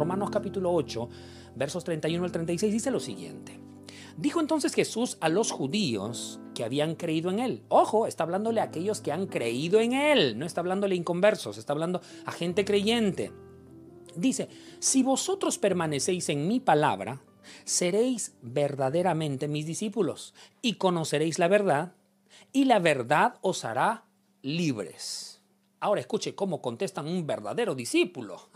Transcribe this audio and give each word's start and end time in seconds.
Romanos 0.00 0.30
capítulo 0.30 0.72
8, 0.72 1.08
versos 1.56 1.84
31 1.84 2.24
al 2.24 2.32
36 2.32 2.72
dice 2.72 2.90
lo 2.90 3.00
siguiente. 3.00 3.60
Dijo 4.16 4.40
entonces 4.40 4.74
Jesús 4.74 5.18
a 5.20 5.28
los 5.28 5.50
judíos 5.50 6.40
que 6.54 6.64
habían 6.64 6.94
creído 6.94 7.30
en 7.30 7.38
él. 7.38 7.62
Ojo, 7.68 8.06
está 8.06 8.24
hablándole 8.24 8.60
a 8.60 8.64
aquellos 8.64 9.00
que 9.00 9.12
han 9.12 9.26
creído 9.26 9.78
en 9.78 9.92
él, 9.92 10.38
no 10.38 10.46
está 10.46 10.62
hablándole 10.62 10.94
a 10.94 10.98
inconversos, 10.98 11.58
está 11.58 11.74
hablando 11.74 12.00
a 12.24 12.32
gente 12.32 12.64
creyente. 12.64 13.30
Dice, 14.20 14.50
si 14.80 15.02
vosotros 15.02 15.56
permanecéis 15.56 16.28
en 16.28 16.46
mi 16.46 16.60
palabra, 16.60 17.22
seréis 17.64 18.34
verdaderamente 18.42 19.48
mis 19.48 19.64
discípulos 19.64 20.34
y 20.60 20.74
conoceréis 20.74 21.38
la 21.38 21.48
verdad 21.48 21.94
y 22.52 22.66
la 22.66 22.80
verdad 22.80 23.38
os 23.40 23.64
hará 23.64 24.04
libres. 24.42 25.40
Ahora 25.80 26.02
escuche 26.02 26.34
cómo 26.34 26.60
contestan 26.60 27.08
un 27.08 27.26
verdadero 27.26 27.74
discípulo. 27.74 28.50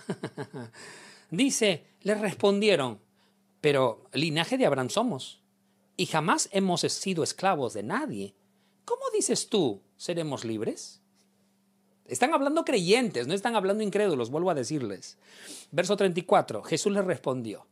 Dice, 1.30 1.86
le 2.02 2.14
respondieron, 2.14 3.00
pero 3.62 4.04
linaje 4.12 4.58
de 4.58 4.66
Abraham 4.66 4.90
somos 4.90 5.42
y 5.96 6.04
jamás 6.04 6.50
hemos 6.52 6.82
sido 6.82 7.22
esclavos 7.22 7.72
de 7.72 7.84
nadie. 7.84 8.34
¿Cómo 8.84 9.04
dices 9.14 9.48
tú, 9.48 9.80
seremos 9.96 10.44
libres? 10.44 11.03
Están 12.06 12.34
hablando 12.34 12.64
creyentes, 12.64 13.26
no 13.26 13.34
están 13.34 13.56
hablando 13.56 13.82
incrédulos, 13.82 14.30
vuelvo 14.30 14.50
a 14.50 14.54
decirles. 14.54 15.16
Verso 15.70 15.96
34, 15.96 16.62
Jesús 16.62 16.92
les 16.92 17.04
respondió, 17.04 17.66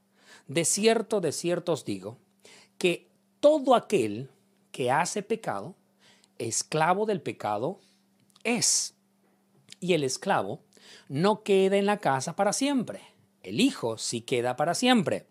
de 0.48 0.64
cierto, 0.64 1.20
de 1.20 1.32
cierto 1.32 1.72
os 1.72 1.84
digo, 1.84 2.18
que 2.78 3.10
todo 3.40 3.74
aquel 3.74 4.30
que 4.70 4.90
hace 4.90 5.22
pecado, 5.22 5.76
esclavo 6.38 7.06
del 7.06 7.20
pecado 7.20 7.80
es. 8.42 8.94
Y 9.80 9.92
el 9.92 10.04
esclavo 10.04 10.62
no 11.08 11.42
queda 11.42 11.76
en 11.76 11.86
la 11.86 11.98
casa 11.98 12.34
para 12.34 12.52
siempre, 12.52 13.00
el 13.42 13.60
Hijo 13.60 13.98
sí 13.98 14.22
queda 14.22 14.56
para 14.56 14.74
siempre. 14.74 15.26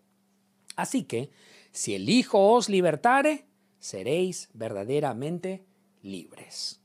Así 0.76 1.04
que, 1.04 1.30
si 1.72 1.94
el 1.94 2.08
Hijo 2.08 2.52
os 2.52 2.68
libertare, 2.68 3.46
seréis 3.80 4.48
verdaderamente 4.52 5.64
libres. 6.02 6.81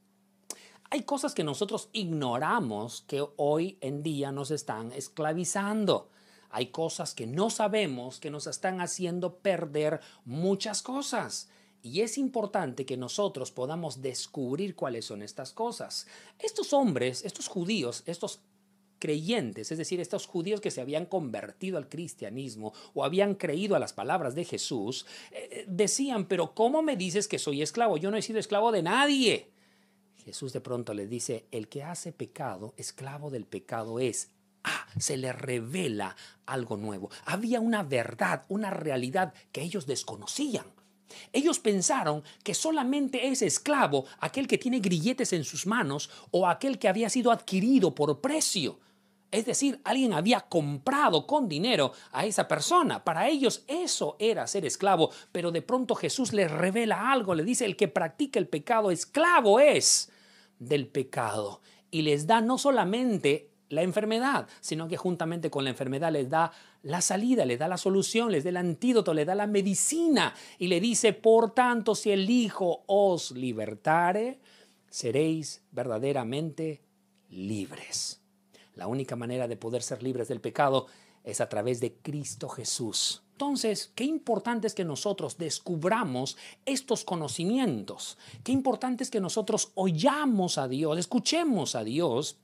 Hay 0.89 1.01
cosas 1.03 1.33
que 1.33 1.43
nosotros 1.43 1.89
ignoramos 1.91 3.03
que 3.07 3.25
hoy 3.35 3.77
en 3.81 4.03
día 4.03 4.31
nos 4.31 4.51
están 4.51 4.91
esclavizando. 4.93 6.09
Hay 6.49 6.67
cosas 6.67 7.13
que 7.13 7.27
no 7.27 7.49
sabemos 7.49 8.19
que 8.19 8.31
nos 8.31 8.47
están 8.47 8.79
haciendo 8.79 9.39
perder 9.39 9.99
muchas 10.23 10.81
cosas. 10.81 11.49
Y 11.81 12.01
es 12.01 12.17
importante 12.17 12.85
que 12.85 12.95
nosotros 12.95 13.51
podamos 13.51 14.01
descubrir 14.01 14.75
cuáles 14.75 15.05
son 15.05 15.21
estas 15.21 15.51
cosas. 15.51 16.07
Estos 16.39 16.71
hombres, 16.71 17.25
estos 17.25 17.49
judíos, 17.49 18.03
estos 18.05 18.39
creyentes, 18.97 19.71
es 19.71 19.77
decir, 19.77 19.99
estos 19.99 20.25
judíos 20.25 20.61
que 20.61 20.71
se 20.71 20.81
habían 20.81 21.05
convertido 21.05 21.77
al 21.77 21.89
cristianismo 21.89 22.73
o 22.93 23.03
habían 23.03 23.35
creído 23.35 23.75
a 23.75 23.79
las 23.79 23.93
palabras 23.93 24.35
de 24.35 24.45
Jesús, 24.45 25.05
eh, 25.31 25.49
eh, 25.51 25.65
decían, 25.67 26.27
pero 26.27 26.55
¿cómo 26.55 26.81
me 26.81 26.95
dices 26.95 27.27
que 27.27 27.39
soy 27.39 27.61
esclavo? 27.61 27.97
Yo 27.97 28.09
no 28.09 28.17
he 28.17 28.21
sido 28.21 28.39
esclavo 28.39 28.71
de 28.71 28.83
nadie. 28.83 29.51
Jesús 30.27 30.51
de 30.51 30.59
pronto 30.59 30.93
les 30.93 31.09
dice, 31.09 31.45
el 31.51 31.69
que 31.69 31.83
hace 31.83 32.11
pecado, 32.11 32.73
esclavo 32.75 33.29
del 33.29 33.45
pecado 33.45 34.01
es. 34.01 34.31
Ah, 34.65 34.85
se 34.99 35.15
le 35.15 35.31
revela 35.31 36.17
algo 36.45 36.75
nuevo. 36.75 37.09
Había 37.23 37.61
una 37.61 37.81
verdad, 37.81 38.43
una 38.49 38.69
realidad 38.69 39.33
que 39.53 39.61
ellos 39.61 39.85
desconocían. 39.87 40.65
Ellos 41.31 41.59
pensaron 41.59 42.23
que 42.43 42.53
solamente 42.53 43.29
es 43.29 43.41
esclavo 43.41 44.03
aquel 44.19 44.49
que 44.49 44.57
tiene 44.57 44.81
grilletes 44.81 45.31
en 45.31 45.45
sus 45.45 45.65
manos 45.65 46.09
o 46.31 46.45
aquel 46.45 46.77
que 46.77 46.89
había 46.89 47.09
sido 47.09 47.31
adquirido 47.31 47.95
por 47.95 48.19
precio. 48.19 48.81
Es 49.31 49.45
decir, 49.45 49.79
alguien 49.85 50.11
había 50.11 50.41
comprado 50.41 51.25
con 51.25 51.47
dinero 51.47 51.93
a 52.11 52.25
esa 52.25 52.49
persona. 52.49 53.01
Para 53.05 53.29
ellos 53.29 53.63
eso 53.69 54.17
era 54.19 54.45
ser 54.45 54.65
esclavo. 54.65 55.09
Pero 55.31 55.51
de 55.51 55.61
pronto 55.61 55.95
Jesús 55.95 56.33
les 56.33 56.51
revela 56.51 57.13
algo. 57.13 57.33
Le 57.33 57.45
dice, 57.45 57.63
el 57.63 57.77
que 57.77 57.87
practica 57.87 58.39
el 58.39 58.49
pecado, 58.49 58.91
esclavo 58.91 59.61
es 59.61 60.11
del 60.59 60.87
pecado. 60.87 61.61
Y 61.91 62.01
les 62.01 62.27
da 62.27 62.41
no 62.41 62.57
solamente 62.57 63.51
la 63.69 63.81
enfermedad, 63.81 64.47
sino 64.61 64.87
que 64.87 64.97
juntamente 64.97 65.49
con 65.49 65.63
la 65.63 65.71
enfermedad 65.71 66.11
les 66.11 66.29
da 66.29 66.51
la 66.83 67.01
salida, 67.01 67.45
les 67.45 67.59
da 67.59 67.67
la 67.67 67.77
solución, 67.77 68.31
les 68.31 68.43
da 68.43 68.49
el 68.49 68.57
antídoto, 68.57 69.13
les 69.13 69.27
da 69.27 69.35
la 69.35 69.47
medicina. 69.47 70.33
Y 70.57 70.67
le 70.67 70.79
dice, 70.79 71.13
por 71.13 71.53
tanto, 71.53 71.95
si 71.95 72.11
el 72.11 72.29
Hijo 72.29 72.83
os 72.87 73.31
libertare, 73.31 74.39
seréis 74.89 75.63
verdaderamente 75.71 76.81
libres. 77.29 78.21
La 78.75 78.87
única 78.87 79.15
manera 79.15 79.47
de 79.47 79.57
poder 79.57 79.81
ser 79.81 80.03
libres 80.03 80.27
del 80.27 80.39
pecado 80.39 80.87
es 81.23 81.41
a 81.41 81.49
través 81.49 81.79
de 81.81 81.95
Cristo 81.95 82.47
Jesús. 82.47 83.23
Entonces, 83.37 83.91
qué 83.93 84.03
importante 84.03 84.65
es 84.65 84.73
que 84.73 84.83
nosotros 84.83 85.37
descubramos 85.37 86.37
estos 86.65 87.03
conocimientos. 87.03 88.17
Qué 88.43 88.51
importante 88.51 89.03
es 89.03 89.11
que 89.11 89.19
nosotros 89.19 89.73
oyamos 89.75 90.57
a 90.57 90.67
Dios, 90.67 90.97
escuchemos 90.97 91.75
a 91.75 91.83
Dios. 91.83 92.39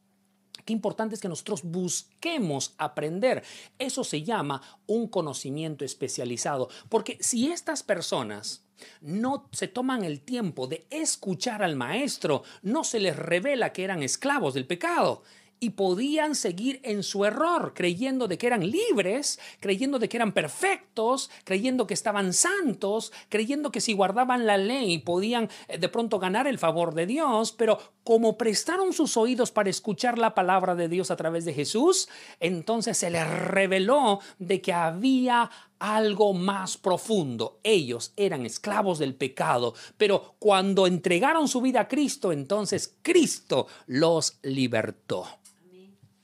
Qué 0.66 0.72
importante 0.72 1.16
es 1.16 1.22
que 1.22 1.30
nosotros 1.30 1.64
busquemos 1.64 2.76
aprender. 2.78 3.42
Eso 3.80 4.04
se 4.04 4.22
llama 4.22 4.62
un 4.86 5.08
conocimiento 5.08 5.84
especializado. 5.84 6.70
Porque 6.90 7.18
si 7.22 7.52
estas 7.52 7.82
personas 7.82 8.64
no 9.02 9.50
se 9.52 9.68
toman 9.68 10.04
el 10.04 10.22
tiempo 10.22 10.68
de 10.68 10.86
escuchar 10.92 11.64
al 11.64 11.76
maestro, 11.76 12.44
no 12.62 12.84
se 12.84 13.00
les 13.00 13.16
revela 13.16 13.74
que 13.74 13.84
eran 13.84 14.04
esclavos 14.04 14.54
del 14.54 14.68
pecado 14.68 15.24
y 15.64 15.70
podían 15.70 16.36
seguir 16.36 16.82
en 16.84 17.04
su 17.04 17.24
error, 17.24 17.72
creyendo 17.74 18.28
de 18.28 18.38
que 18.38 18.48
eran 18.48 18.70
libres, 18.70 19.40
creyendo 19.62 19.98
de 19.98 20.10
que 20.10 20.18
eran 20.18 20.34
perfectos, 20.34 21.32
creyendo 21.46 21.88
que 21.88 21.94
estaban 21.94 22.34
santos, 22.34 23.14
creyendo 23.30 23.72
que 23.72 23.80
si 23.80 23.94
guardaban 23.94 24.46
la 24.46 24.58
ley 24.58 24.98
podían 24.98 25.50
eh, 25.70 25.78
de 25.78 25.88
pronto 25.88 26.20
ganar 26.20 26.48
el 26.48 26.60
favor 26.60 26.94
de 26.94 27.06
Dios, 27.06 27.54
pero 27.54 27.80
como 28.04 28.38
prestaron 28.38 28.92
sus 28.92 29.16
oídos 29.16 29.52
para 29.52 29.70
escuchar 29.70 30.18
la 30.18 30.36
palabra 30.36 30.76
de 30.76 30.90
Dios 30.90 31.12
a 31.12 31.16
través 31.16 31.46
de 31.46 31.54
Jesús, 31.54 32.10
entonces 32.42 32.98
se 32.98 33.10
les 33.10 33.26
reveló 33.26 34.20
de 34.40 34.60
que 34.60 34.74
había 34.74 35.50
algo 35.80 36.34
más 36.34 36.76
profundo. 36.76 37.62
Ellos 37.64 38.12
eran 38.18 38.46
esclavos 38.46 39.00
del 39.00 39.16
pecado, 39.16 39.76
pero 39.96 40.36
cuando 40.40 40.88
entregaron 40.88 41.48
su 41.48 41.62
vida 41.62 41.82
a 41.82 41.88
Cristo, 41.88 42.34
entonces 42.34 42.98
Cristo 43.02 43.68
los 43.88 44.40
libertó. 44.42 45.26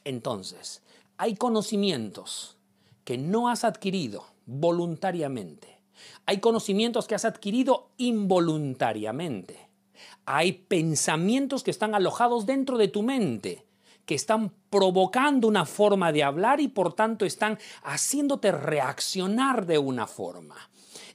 Entonces, 0.04 0.82
hay 1.18 1.36
conocimientos 1.36 2.58
que 3.04 3.18
no 3.18 3.50
has 3.50 3.64
adquirido 3.64 4.26
voluntariamente. 4.46 5.80
Hay 6.26 6.40
conocimientos 6.40 7.08
que 7.08 7.16
has 7.16 7.26
adquirido 7.26 7.90
involuntariamente. 7.98 9.70
Hay 10.26 10.54
pensamientos 10.54 11.64
que 11.64 11.72
están 11.72 11.96
alojados 11.96 12.46
dentro 12.46 12.78
de 12.78 12.88
tu 12.88 13.04
mente, 13.04 13.66
que 14.06 14.16
están 14.16 14.54
provocando 14.70 15.48
una 15.48 15.66
forma 15.66 16.12
de 16.12 16.24
hablar 16.24 16.60
y 16.62 16.68
por 16.68 16.94
tanto 16.94 17.26
están 17.26 17.60
haciéndote 17.84 18.52
reaccionar 18.52 19.66
de 19.66 19.78
una 19.78 20.08
forma. 20.08 20.56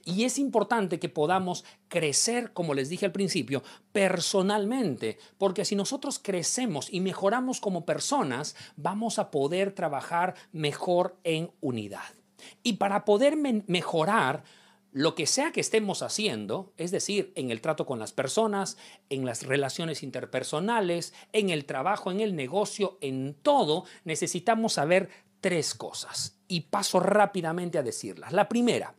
Y 0.05 0.23
es 0.23 0.37
importante 0.37 0.99
que 0.99 1.09
podamos 1.09 1.65
crecer, 1.87 2.53
como 2.53 2.75
les 2.75 2.89
dije 2.89 3.07
al 3.07 3.11
principio, 3.11 3.63
personalmente, 3.91 5.17
porque 5.39 5.65
si 5.65 5.75
nosotros 5.75 6.19
crecemos 6.19 6.87
y 6.93 7.01
mejoramos 7.01 7.59
como 7.59 7.85
personas, 7.85 8.55
vamos 8.77 9.17
a 9.17 9.31
poder 9.31 9.73
trabajar 9.73 10.35
mejor 10.51 11.17
en 11.23 11.51
unidad. 11.59 12.13
Y 12.61 12.73
para 12.73 13.03
poder 13.03 13.35
mejorar, 13.35 14.43
lo 14.91 15.13
que 15.13 15.25
sea 15.25 15.51
que 15.51 15.59
estemos 15.59 16.01
haciendo, 16.03 16.71
es 16.77 16.89
decir, 16.89 17.33
en 17.35 17.51
el 17.51 17.59
trato 17.59 17.85
con 17.85 17.99
las 17.99 18.13
personas, 18.13 18.77
en 19.09 19.25
las 19.25 19.43
relaciones 19.43 20.03
interpersonales, 20.03 21.13
en 21.33 21.49
el 21.49 21.65
trabajo, 21.65 22.11
en 22.11 22.21
el 22.21 22.33
negocio, 22.33 22.97
en 23.01 23.35
todo, 23.41 23.83
necesitamos 24.05 24.73
saber 24.73 25.09
tres 25.41 25.75
cosas. 25.75 26.39
Y 26.47 26.61
paso 26.61 27.01
rápidamente 27.01 27.77
a 27.77 27.83
decirlas. 27.83 28.31
La 28.31 28.47
primera, 28.47 28.95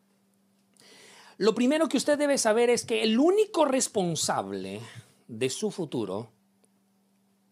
lo 1.39 1.55
primero 1.55 1.89
que 1.89 1.99
usted 1.99 2.19
debe 2.19 2.39
saber 2.39 2.71
es 2.71 2.85
que 2.85 3.03
el 3.03 3.19
único 3.19 3.65
responsable 3.65 4.81
de 5.29 5.51
su 5.51 5.71
futuro 5.71 6.31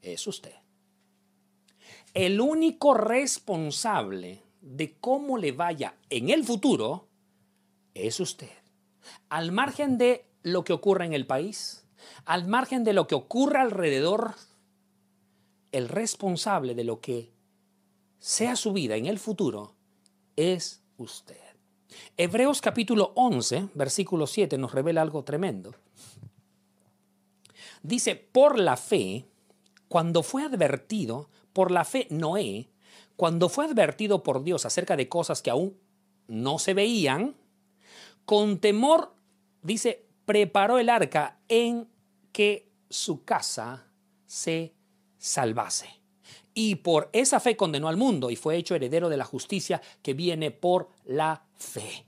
es 0.01 0.27
usted. 0.27 0.55
El 2.15 2.41
único 2.41 2.95
responsable 2.95 4.43
de 4.61 4.95
cómo 5.01 5.37
le 5.37 5.53
vaya 5.53 5.97
en 6.09 6.31
el 6.31 6.45
futuro 6.45 7.09
es 7.93 8.21
usted. 8.21 8.51
Al 9.29 9.53
margen 9.53 9.99
de 9.99 10.25
lo 10.43 10.65
que 10.65 10.73
ocurra 10.73 11.05
en 11.05 11.13
el 11.13 11.27
país, 11.27 11.85
al 12.25 12.47
margen 12.47 12.85
de 12.85 12.95
lo 12.95 13.07
que 13.07 13.15
ocurra 13.15 13.63
alrededor, 13.63 14.35
el 15.73 15.89
responsable 15.89 16.75
de 16.75 16.85
lo 16.85 17.01
que 17.01 17.33
sea 18.19 18.57
su 18.57 18.73
vida 18.73 18.97
en 18.97 19.07
el 19.07 19.19
futuro 19.19 19.75
es 20.37 20.83
usted. 20.97 21.44
Hebreos 22.17 22.61
capítulo 22.61 23.13
11, 23.17 23.69
versículo 23.75 24.27
7 24.27 24.59
nos 24.59 24.73
revela 24.73 25.03
algo 25.03 25.25
tremendo. 25.25 25.75
Dice, 27.83 28.15
por 28.17 28.59
la 28.59 28.77
fe, 28.77 29.27
cuando 29.89 30.23
fue 30.23 30.43
advertido, 30.43 31.29
por 31.53 31.71
la 31.71 31.85
fe 31.85 32.07
Noé, 32.11 32.71
cuando 33.17 33.49
fue 33.49 33.67
advertido 33.67 34.23
por 34.23 34.43
Dios 34.43 34.65
acerca 34.65 34.97
de 34.97 35.09
cosas 35.09 35.43
que 35.43 35.51
aún 35.51 35.77
no 36.27 36.59
se 36.59 36.75
veían, 36.75 37.37
con 38.25 38.59
temor, 38.59 39.15
dice, 39.63 40.07
preparó 40.25 40.79
el 40.79 40.89
arca 40.89 41.39
en 41.49 41.89
que 42.33 42.71
su 42.89 43.25
casa 43.25 43.87
se 44.27 44.75
salvase. 45.19 46.04
Y 46.55 46.77
por 46.77 47.11
esa 47.13 47.41
fe 47.41 47.57
condenó 47.57 47.89
al 47.89 47.97
mundo 47.97 48.31
y 48.31 48.37
fue 48.37 48.57
hecho 48.57 48.77
heredero 48.77 49.09
de 49.09 49.17
la 49.17 49.25
justicia 49.25 49.83
que 50.03 50.15
viene 50.15 50.53
por 50.53 50.89
la 51.05 51.45
fe. 51.57 52.07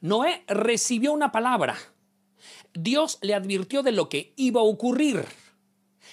Noé 0.00 0.44
recibió 0.46 1.12
una 1.12 1.32
palabra. 1.32 1.76
Dios 2.72 3.18
le 3.20 3.34
advirtió 3.34 3.82
de 3.82 3.92
lo 3.92 4.08
que 4.08 4.32
iba 4.36 4.60
a 4.60 4.64
ocurrir. 4.64 5.24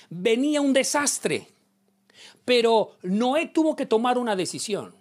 Venía 0.10 0.62
un 0.62 0.74
desastre. 0.74 1.48
Pero 2.46 2.98
Noé 3.04 3.48
tuvo 3.48 3.76
que 3.76 3.86
tomar 3.86 4.18
una 4.18 4.36
decisión. 4.36 4.96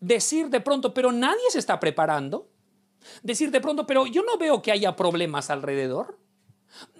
Decir 0.00 0.50
de 0.50 0.60
pronto, 0.60 0.94
pero 0.94 1.10
nadie 1.10 1.50
se 1.50 1.58
está 1.58 1.80
preparando. 1.80 2.48
Decir 3.22 3.50
de 3.50 3.60
pronto, 3.60 3.86
pero 3.86 4.06
yo 4.06 4.22
no 4.22 4.38
veo 4.38 4.62
que 4.62 4.72
haya 4.72 4.94
problemas 4.94 5.50
alrededor. 5.50 6.18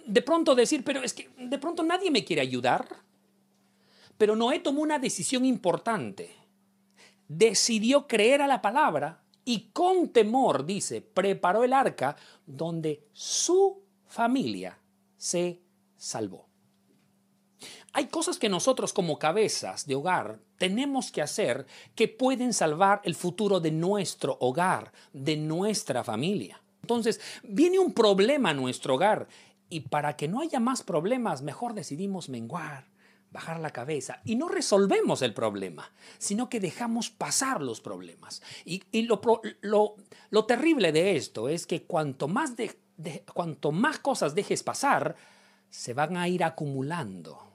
De 0.05 0.21
pronto 0.21 0.55
decir, 0.55 0.83
pero 0.83 1.03
es 1.03 1.13
que 1.13 1.29
de 1.37 1.57
pronto 1.57 1.83
nadie 1.83 2.11
me 2.11 2.23
quiere 2.23 2.41
ayudar. 2.41 2.87
Pero 4.17 4.35
Noé 4.35 4.59
tomó 4.59 4.81
una 4.81 4.99
decisión 4.99 5.45
importante. 5.45 6.35
Decidió 7.27 8.07
creer 8.07 8.41
a 8.41 8.47
la 8.47 8.61
palabra 8.61 9.23
y 9.45 9.69
con 9.71 10.09
temor, 10.09 10.65
dice, 10.65 11.01
preparó 11.01 11.63
el 11.63 11.73
arca 11.73 12.15
donde 12.45 13.07
su 13.13 13.83
familia 14.05 14.77
se 15.17 15.61
salvó. 15.95 16.47
Hay 17.93 18.07
cosas 18.07 18.37
que 18.37 18.49
nosotros 18.49 18.93
como 18.93 19.17
cabezas 19.17 19.87
de 19.87 19.95
hogar 19.95 20.39
tenemos 20.57 21.11
que 21.11 21.21
hacer 21.21 21.65
que 21.95 22.07
pueden 22.07 22.53
salvar 22.53 23.01
el 23.03 23.15
futuro 23.15 23.59
de 23.59 23.71
nuestro 23.71 24.37
hogar, 24.39 24.91
de 25.13 25.37
nuestra 25.37 26.03
familia. 26.03 26.61
Entonces, 26.81 27.19
viene 27.43 27.79
un 27.79 27.93
problema 27.93 28.51
a 28.51 28.53
nuestro 28.53 28.95
hogar 28.95 29.27
y 29.69 29.81
para 29.81 30.15
que 30.15 30.27
no 30.27 30.41
haya 30.41 30.59
más 30.59 30.83
problemas, 30.83 31.41
mejor 31.41 31.73
decidimos 31.73 32.29
menguar, 32.29 32.87
bajar 33.31 33.59
la 33.59 33.71
cabeza 33.71 34.21
y 34.25 34.35
no 34.35 34.47
resolvemos 34.47 35.21
el 35.21 35.33
problema, 35.33 35.91
sino 36.17 36.49
que 36.49 36.59
dejamos 36.59 37.09
pasar 37.09 37.61
los 37.61 37.81
problemas. 37.81 38.41
Y, 38.65 38.81
lo, 39.03 39.21
lo, 39.61 40.45
terrible 40.45 40.91
de 40.91 41.15
esto 41.15 41.49
es 41.49 41.67
que 41.67 41.83
cuanto 41.83 42.27
más, 42.27 42.53
cuanto 43.33 43.71
más 43.71 43.99
cosas 43.99 44.35
dejes 44.35 44.63
pasar, 44.63 45.15
se 45.69 45.93
van 45.93 46.17
a 46.17 46.27
ir 46.27 46.43
acumulando 46.43 47.47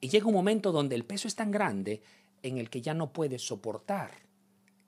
y 0.00 0.08
llega 0.08 0.26
un 0.26 0.34
momento 0.34 0.70
donde 0.70 0.94
el 0.96 1.04
peso 1.04 1.28
es 1.28 1.34
tan 1.34 1.50
grande 1.50 2.02
en 2.42 2.58
el 2.58 2.68
que 2.68 2.82
ya 2.82 2.92
no 2.92 3.12
puedes 3.12 3.46
soportar 3.46 4.10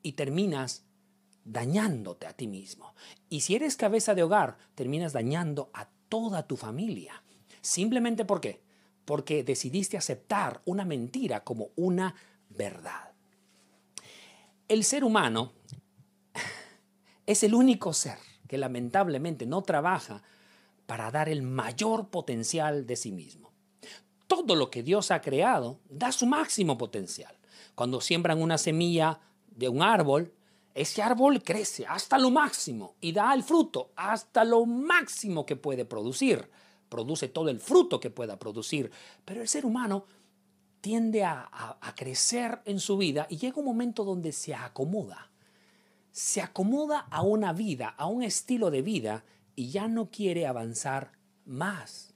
y 0.03 0.13
terminas 0.13 0.85
dañándote 1.45 2.27
a 2.27 2.35
ti 2.35 2.47
mismo. 2.47 2.95
Y 3.31 3.41
si 3.41 3.55
eres 3.55 3.77
cabeza 3.77 4.15
de 4.15 4.23
hogar, 4.23 4.59
terminas 4.75 5.13
dañando 5.15 5.71
a 5.73 5.89
toda 6.09 6.47
tu 6.47 6.57
familia. 6.57 7.23
Simplemente 7.63 8.25
¿por 8.25 8.41
qué? 8.41 8.66
Porque 9.07 9.43
decidiste 9.43 9.97
aceptar 9.97 10.61
una 10.67 10.85
mentira 10.85 11.43
como 11.43 11.71
una 11.77 12.15
verdad. 12.51 13.13
El 14.69 14.85
ser 14.85 15.03
humano 15.03 15.53
es 17.27 17.43
el 17.43 17.55
único 17.55 17.95
ser 17.95 18.19
que 18.47 18.59
lamentablemente 18.59 19.47
no 19.47 19.63
trabaja 19.63 20.23
para 20.85 21.11
dar 21.11 21.31
el 21.31 21.41
mayor 21.41 22.11
potencial 22.11 22.87
de 22.87 22.97
sí 22.97 23.13
mismo 23.13 23.47
todo 24.27 24.55
lo 24.55 24.71
que 24.71 24.83
Dios 24.83 25.11
ha 25.11 25.21
creado 25.21 25.81
da 25.89 26.13
su 26.13 26.27
máximo 26.27 26.77
potencial. 26.77 27.35
Cuando 27.75 28.01
siembran 28.01 28.43
una 28.43 28.59
semilla 28.59 29.21
de 29.49 29.69
un 29.69 29.83
árbol, 29.83 30.33
ese 30.75 31.03
árbol 31.03 31.43
crece 31.43 31.87
hasta 31.87 32.19
lo 32.19 32.31
máximo 32.31 32.97
y 33.01 33.13
da 33.13 33.33
el 33.35 33.43
fruto 33.43 33.93
hasta 33.97 34.45
lo 34.45 34.67
máximo 34.67 35.47
que 35.47 35.57
puede 35.57 35.85
producir. 35.85 36.51
Produce 36.89 37.29
todo 37.29 37.49
el 37.49 37.61
fruto 37.61 38.01
que 38.01 38.11
pueda 38.11 38.39
producir. 38.39 38.91
Pero 39.25 39.43
el 39.43 39.49
ser 39.49 39.67
humano 39.67 40.05
tiende 40.81 41.25
a, 41.25 41.49
crecer 41.97 42.61
en 42.65 42.79
su 42.79 42.97
vida 42.97 43.27
y 43.29 43.39
llega 43.39 43.59
un 43.59 43.65
momento 43.65 44.05
donde 44.05 44.31
se 44.31 44.55
acomoda. 44.55 45.31
Se 46.13 46.41
acomoda 46.41 47.07
a 47.11 47.23
una 47.23 47.53
vida, 47.53 47.89
a 47.89 48.07
un 48.07 48.23
estilo 48.23 48.71
de 48.71 48.83
vida 48.83 49.25
y 49.57 49.71
ya 49.71 49.89
no 49.89 50.11
quiere 50.11 50.47
avanzar 50.47 51.13
más. 51.45 52.15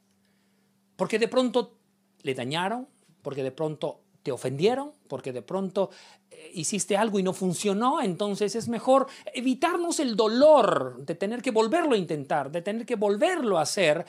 Porque 0.97 1.19
de 1.19 1.27
pronto 1.27 1.79
le 2.23 2.35
dañaron, 2.35 2.87
porque 3.23 3.43
de 3.43 3.51
pronto 3.51 4.03
te 4.23 4.33
ofendieron, 4.33 4.93
porque 5.09 5.33
de 5.33 5.43
pronto 5.43 5.91
eh, 6.31 6.53
hiciste 6.55 6.97
algo 6.97 7.19
y 7.19 7.23
no 7.23 7.33
funcionó, 7.33 8.01
entonces 8.03 8.55
es 8.55 8.69
mejor 8.69 9.07
evitarnos 9.35 9.99
el 9.99 10.15
dolor 10.15 11.05
de 11.05 11.15
tener 11.15 11.43
que 11.43 11.51
volverlo 11.51 11.95
a 11.95 11.99
intentar, 11.99 12.51
de 12.51 12.63
tener 12.63 12.87
que 12.87 12.97
volverlo 12.97 13.59
a 13.59 13.63
hacer. 13.63 14.07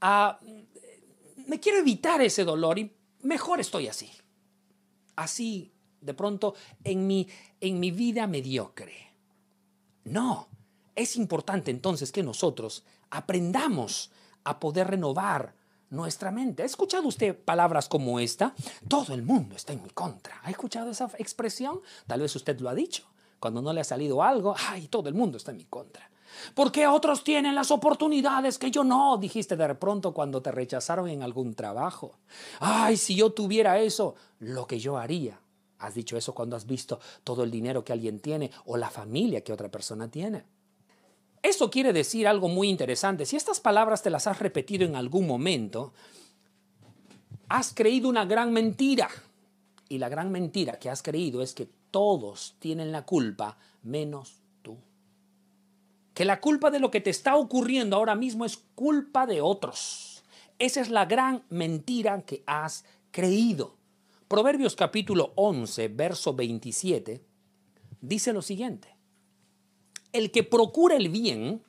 Me 0.00 1.60
quiero 1.60 1.78
evitar 1.78 2.20
ese 2.20 2.44
dolor 2.44 2.78
y 2.78 2.94
mejor 3.22 3.60
estoy 3.60 3.88
así. 3.88 4.10
Así, 5.16 5.72
de 6.00 6.14
pronto, 6.14 6.54
en 6.84 7.06
mi, 7.06 7.28
en 7.60 7.80
mi 7.80 7.90
vida 7.90 8.26
mediocre. 8.26 9.14
No, 10.04 10.48
es 10.94 11.16
importante 11.16 11.70
entonces 11.70 12.12
que 12.12 12.22
nosotros 12.22 12.84
aprendamos 13.10 14.10
a 14.44 14.60
poder 14.60 14.88
renovar 14.88 15.54
nuestra 15.90 16.30
mente. 16.30 16.62
¿Ha 16.62 16.66
escuchado 16.66 17.08
usted 17.08 17.36
palabras 17.36 17.88
como 17.88 18.20
esta? 18.20 18.54
Todo 18.88 19.14
el 19.14 19.22
mundo 19.22 19.56
está 19.56 19.72
en 19.72 19.82
mi 19.82 19.90
contra. 19.90 20.40
¿Ha 20.42 20.50
escuchado 20.50 20.90
esa 20.90 21.10
expresión? 21.18 21.80
Tal 22.06 22.20
vez 22.20 22.34
usted 22.36 22.58
lo 22.60 22.68
ha 22.68 22.74
dicho. 22.74 23.04
Cuando 23.38 23.62
no 23.62 23.72
le 23.72 23.80
ha 23.80 23.84
salido 23.84 24.22
algo, 24.22 24.54
ay, 24.68 24.88
todo 24.88 25.08
el 25.08 25.14
mundo 25.14 25.36
está 25.36 25.50
en 25.50 25.58
mi 25.58 25.64
contra. 25.64 26.10
¿Por 26.54 26.72
qué 26.72 26.86
otros 26.86 27.24
tienen 27.24 27.54
las 27.54 27.70
oportunidades 27.70 28.58
que 28.58 28.70
yo 28.70 28.84
no? 28.84 29.16
Dijiste 29.18 29.56
de 29.56 29.74
pronto 29.74 30.12
cuando 30.12 30.42
te 30.42 30.52
rechazaron 30.52 31.08
en 31.08 31.22
algún 31.22 31.54
trabajo. 31.54 32.18
Ay, 32.60 32.96
si 32.96 33.14
yo 33.14 33.30
tuviera 33.30 33.78
eso, 33.78 34.14
lo 34.40 34.66
que 34.66 34.78
yo 34.78 34.96
haría. 34.96 35.40
¿Has 35.78 35.94
dicho 35.94 36.16
eso 36.16 36.34
cuando 36.34 36.56
has 36.56 36.66
visto 36.66 37.00
todo 37.22 37.44
el 37.44 37.50
dinero 37.50 37.84
que 37.84 37.92
alguien 37.92 38.20
tiene 38.20 38.50
o 38.64 38.76
la 38.76 38.90
familia 38.90 39.42
que 39.42 39.52
otra 39.52 39.70
persona 39.70 40.10
tiene? 40.10 40.44
Eso 41.42 41.70
quiere 41.70 41.92
decir 41.92 42.26
algo 42.26 42.48
muy 42.48 42.68
interesante. 42.68 43.26
Si 43.26 43.36
estas 43.36 43.60
palabras 43.60 44.02
te 44.02 44.10
las 44.10 44.26
has 44.26 44.38
repetido 44.38 44.84
en 44.84 44.96
algún 44.96 45.26
momento, 45.26 45.92
has 47.48 47.72
creído 47.72 48.08
una 48.08 48.24
gran 48.24 48.52
mentira. 48.52 49.08
Y 49.88 49.98
la 49.98 50.08
gran 50.08 50.32
mentira 50.32 50.78
que 50.78 50.90
has 50.90 51.02
creído 51.02 51.42
es 51.42 51.54
que 51.54 51.68
todos 51.90 52.56
tienen 52.58 52.90
la 52.90 53.04
culpa 53.04 53.58
menos. 53.82 54.42
Que 56.16 56.24
la 56.24 56.40
culpa 56.40 56.72
de 56.72 56.80
lo 56.80 56.90
que 56.90 57.00
te 57.00 57.10
está 57.10 57.36
ocurriendo 57.36 57.94
ahora 57.94 58.16
mismo 58.16 58.44
es 58.44 58.56
culpa 58.74 59.26
de 59.26 59.40
otros. 59.40 60.24
Esa 60.58 60.80
es 60.80 60.88
la 60.88 61.04
gran 61.04 61.44
mentira 61.50 62.20
que 62.22 62.42
has 62.46 62.84
creído. 63.12 63.76
Proverbios 64.26 64.74
capítulo 64.74 65.32
11, 65.36 65.86
verso 65.88 66.34
27, 66.34 67.22
dice 68.00 68.32
lo 68.32 68.42
siguiente 68.42 68.96
el 70.16 70.30
que 70.30 70.42
procura 70.42 70.96
el 70.96 71.10
bien 71.10 71.62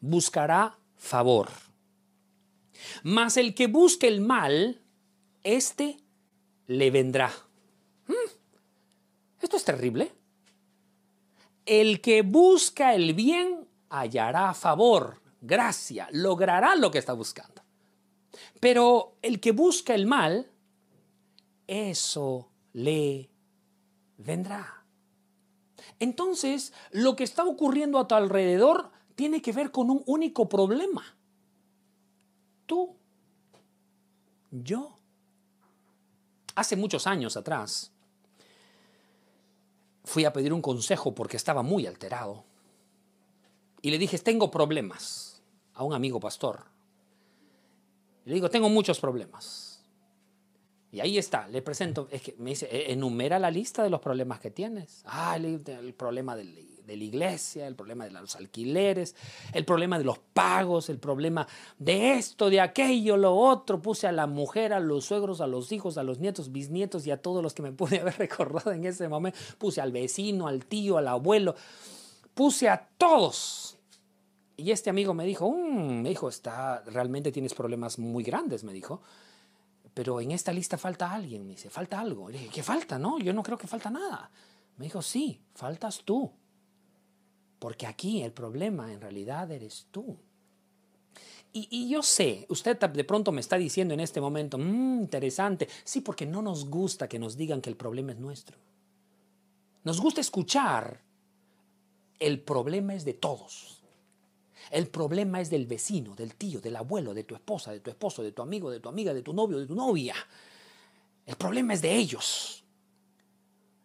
buscará 0.00 0.78
favor. 0.96 1.48
Mas 3.02 3.38
el 3.38 3.54
que 3.54 3.68
busque 3.68 4.06
el 4.06 4.20
mal, 4.20 4.82
éste 5.42 5.96
le 6.66 6.90
vendrá. 6.90 7.32
Hmm, 8.06 8.30
esto 9.40 9.56
es 9.56 9.64
terrible. 9.64 10.12
El 11.64 12.02
que 12.02 12.20
busca 12.20 12.94
el 12.94 13.14
bien 13.14 13.55
hallará 14.00 14.52
favor, 14.54 15.20
gracia, 15.40 16.08
logrará 16.12 16.74
lo 16.76 16.90
que 16.90 16.98
está 16.98 17.12
buscando. 17.12 17.62
Pero 18.60 19.16
el 19.22 19.40
que 19.40 19.52
busca 19.52 19.94
el 19.94 20.06
mal, 20.06 20.50
eso 21.66 22.50
le 22.72 23.30
vendrá. 24.18 24.84
Entonces, 25.98 26.72
lo 26.90 27.16
que 27.16 27.24
está 27.24 27.44
ocurriendo 27.44 27.98
a 27.98 28.08
tu 28.08 28.14
alrededor 28.14 28.90
tiene 29.14 29.40
que 29.40 29.52
ver 29.52 29.70
con 29.70 29.90
un 29.90 30.02
único 30.06 30.48
problema. 30.48 31.16
Tú, 32.66 32.96
yo. 34.50 34.98
Hace 36.54 36.76
muchos 36.76 37.06
años 37.06 37.36
atrás, 37.36 37.92
fui 40.04 40.24
a 40.24 40.32
pedir 40.32 40.52
un 40.52 40.62
consejo 40.62 41.14
porque 41.14 41.36
estaba 41.36 41.62
muy 41.62 41.86
alterado. 41.86 42.44
Y 43.82 43.90
le 43.90 43.98
dije, 43.98 44.18
tengo 44.18 44.50
problemas 44.50 45.42
a 45.74 45.84
un 45.84 45.94
amigo 45.94 46.18
pastor. 46.18 46.64
Le 48.24 48.34
digo, 48.34 48.50
tengo 48.50 48.68
muchos 48.68 48.98
problemas. 48.98 49.76
Y 50.92 51.00
ahí 51.00 51.18
está, 51.18 51.46
le 51.48 51.62
presento, 51.62 52.08
es 52.10 52.22
que 52.22 52.34
me 52.38 52.50
dice, 52.50 52.68
e-, 52.70 52.92
enumera 52.92 53.38
la 53.38 53.50
lista 53.50 53.82
de 53.82 53.90
los 53.90 54.00
problemas 54.00 54.40
que 54.40 54.50
tienes. 54.50 55.02
Ah, 55.04 55.36
el, 55.36 55.60
problema 55.94 56.34
del, 56.34 56.54
de 56.86 56.96
la 56.96 57.04
iglesia, 57.04 57.66
el 57.66 57.74
problema 57.74 58.04
de 58.04 58.12
los 58.12 58.34
alquileres, 58.36 59.14
el 59.52 59.64
problema 59.64 59.98
de 59.98 60.04
los 60.04 60.18
pagos, 60.18 60.88
el 60.88 60.98
problema 60.98 61.46
de 61.78 62.14
esto, 62.14 62.48
de 62.48 62.60
aquello, 62.60 63.16
lo 63.16 63.34
otro. 63.34 63.82
Puse 63.82 64.06
a 64.06 64.12
la 64.12 64.26
mujer, 64.26 64.72
a 64.72 64.80
los 64.80 65.04
suegros, 65.04 65.40
a 65.40 65.46
los 65.46 65.70
hijos, 65.72 65.98
a 65.98 66.02
los 66.02 66.18
nietos, 66.18 66.52
bisnietos 66.52 67.06
y 67.06 67.10
a 67.10 67.20
todos 67.20 67.42
los 67.42 67.52
que 67.52 67.62
me 67.62 67.72
pude 67.72 67.98
haber 68.00 68.16
recordado 68.16 68.72
en 68.72 68.84
ese 68.86 69.08
momento. 69.08 69.38
Puse 69.58 69.80
al 69.80 69.92
vecino, 69.92 70.46
al 70.46 70.64
tío, 70.64 70.98
al 70.98 71.08
abuelo. 71.08 71.56
Puse 72.36 72.68
a 72.68 72.88
todos. 72.96 73.76
Y 74.56 74.70
este 74.70 74.90
amigo 74.90 75.12
me 75.12 75.26
dijo, 75.26 75.50
mm", 75.50 76.02
me 76.02 76.10
dijo, 76.10 76.28
está, 76.28 76.84
realmente 76.86 77.32
tienes 77.32 77.54
problemas 77.54 77.98
muy 77.98 78.22
grandes, 78.22 78.62
me 78.62 78.72
dijo 78.72 79.02
pero 79.96 80.20
en 80.20 80.30
esta 80.30 80.52
lista 80.52 80.76
falta 80.76 81.10
alguien. 81.10 81.46
Me 81.46 81.54
dice, 81.54 81.70
falta 81.70 81.98
algo. 81.98 82.28
Le 82.28 82.36
dije, 82.36 82.50
¿qué 82.52 82.62
falta? 82.62 82.98
No, 82.98 83.18
yo 83.18 83.32
no 83.32 83.42
creo 83.42 83.56
que 83.56 83.66
falta 83.66 83.88
nada. 83.88 84.30
Me 84.76 84.84
dijo, 84.84 85.00
sí, 85.00 85.40
faltas 85.54 86.02
tú. 86.04 86.30
Porque 87.58 87.86
aquí 87.86 88.20
el 88.20 88.30
problema 88.30 88.92
en 88.92 89.00
realidad 89.00 89.50
eres 89.50 89.86
tú. 89.90 90.18
Y, 91.50 91.88
yo 91.88 92.02
sé, 92.02 92.44
usted 92.50 92.78
de 92.78 93.04
pronto 93.04 93.32
me 93.32 93.40
está 93.40 93.56
diciendo 93.56 93.94
en 93.94 94.00
este 94.00 94.20
momento, 94.20 94.58
mmm, 94.58 95.00
interesante, 95.00 95.66
sí, 95.82 96.02
porque 96.02 96.26
no 96.26 96.42
nos 96.42 96.68
gusta 96.68 97.08
que 97.08 97.18
nos 97.18 97.34
digan 97.34 97.62
que 97.62 97.70
el 97.70 97.76
problema 97.76 98.12
es 98.12 98.18
nuestro. 98.18 98.58
Nos 99.82 99.98
gusta 99.98 100.20
escuchar, 100.20 101.00
el 102.18 102.40
problema 102.40 102.94
es 102.94 103.04
de 103.04 103.14
todos. 103.14 103.82
El 104.70 104.88
problema 104.88 105.40
es 105.40 105.50
del 105.50 105.66
vecino, 105.66 106.14
del 106.14 106.34
tío, 106.34 106.60
del 106.60 106.76
abuelo, 106.76 107.14
de 107.14 107.24
tu 107.24 107.34
esposa, 107.34 107.70
de 107.72 107.80
tu 107.80 107.90
esposo, 107.90 108.22
de 108.22 108.32
tu 108.32 108.42
amigo, 108.42 108.70
de 108.70 108.80
tu 108.80 108.88
amiga, 108.88 109.14
de 109.14 109.22
tu 109.22 109.32
novio, 109.32 109.58
de 109.58 109.66
tu 109.66 109.74
novia. 109.74 110.14
El 111.24 111.36
problema 111.36 111.74
es 111.74 111.82
de 111.82 111.94
ellos. 111.94 112.64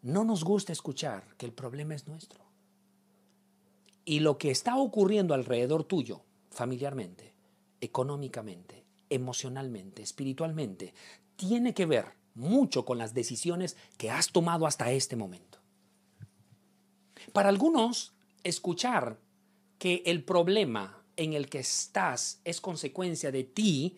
No 0.02 0.24
nos 0.24 0.44
gusta 0.44 0.72
escuchar 0.72 1.36
que 1.38 1.46
el 1.46 1.54
problema 1.54 1.94
es 1.94 2.08
nuestro. 2.08 2.40
Y 4.06 4.22
lo 4.22 4.38
que 4.38 4.50
está 4.50 4.78
ocurriendo 4.78 5.34
alrededor 5.34 5.84
tuyo, 5.84 6.24
familiarmente, 6.50 7.36
económicamente, 7.80 8.86
emocionalmente, 9.10 10.02
espiritualmente, 10.02 10.94
tiene 11.36 11.74
que 11.74 11.86
ver 11.86 12.14
mucho 12.34 12.86
con 12.86 12.98
las 12.98 13.14
decisiones 13.14 13.78
que 13.98 14.10
has 14.10 14.32
tomado 14.32 14.66
hasta 14.66 14.92
este 14.92 15.16
momento. 15.16 15.60
Para 17.34 17.50
algunos, 17.50 18.14
escuchar 18.44 19.20
que 19.78 20.04
el 20.06 20.24
problema 20.24 21.04
en 21.16 21.34
el 21.34 21.50
que 21.50 21.60
estás 21.60 22.40
es 22.44 22.62
consecuencia 22.62 23.32
de 23.32 23.44
ti, 23.44 23.98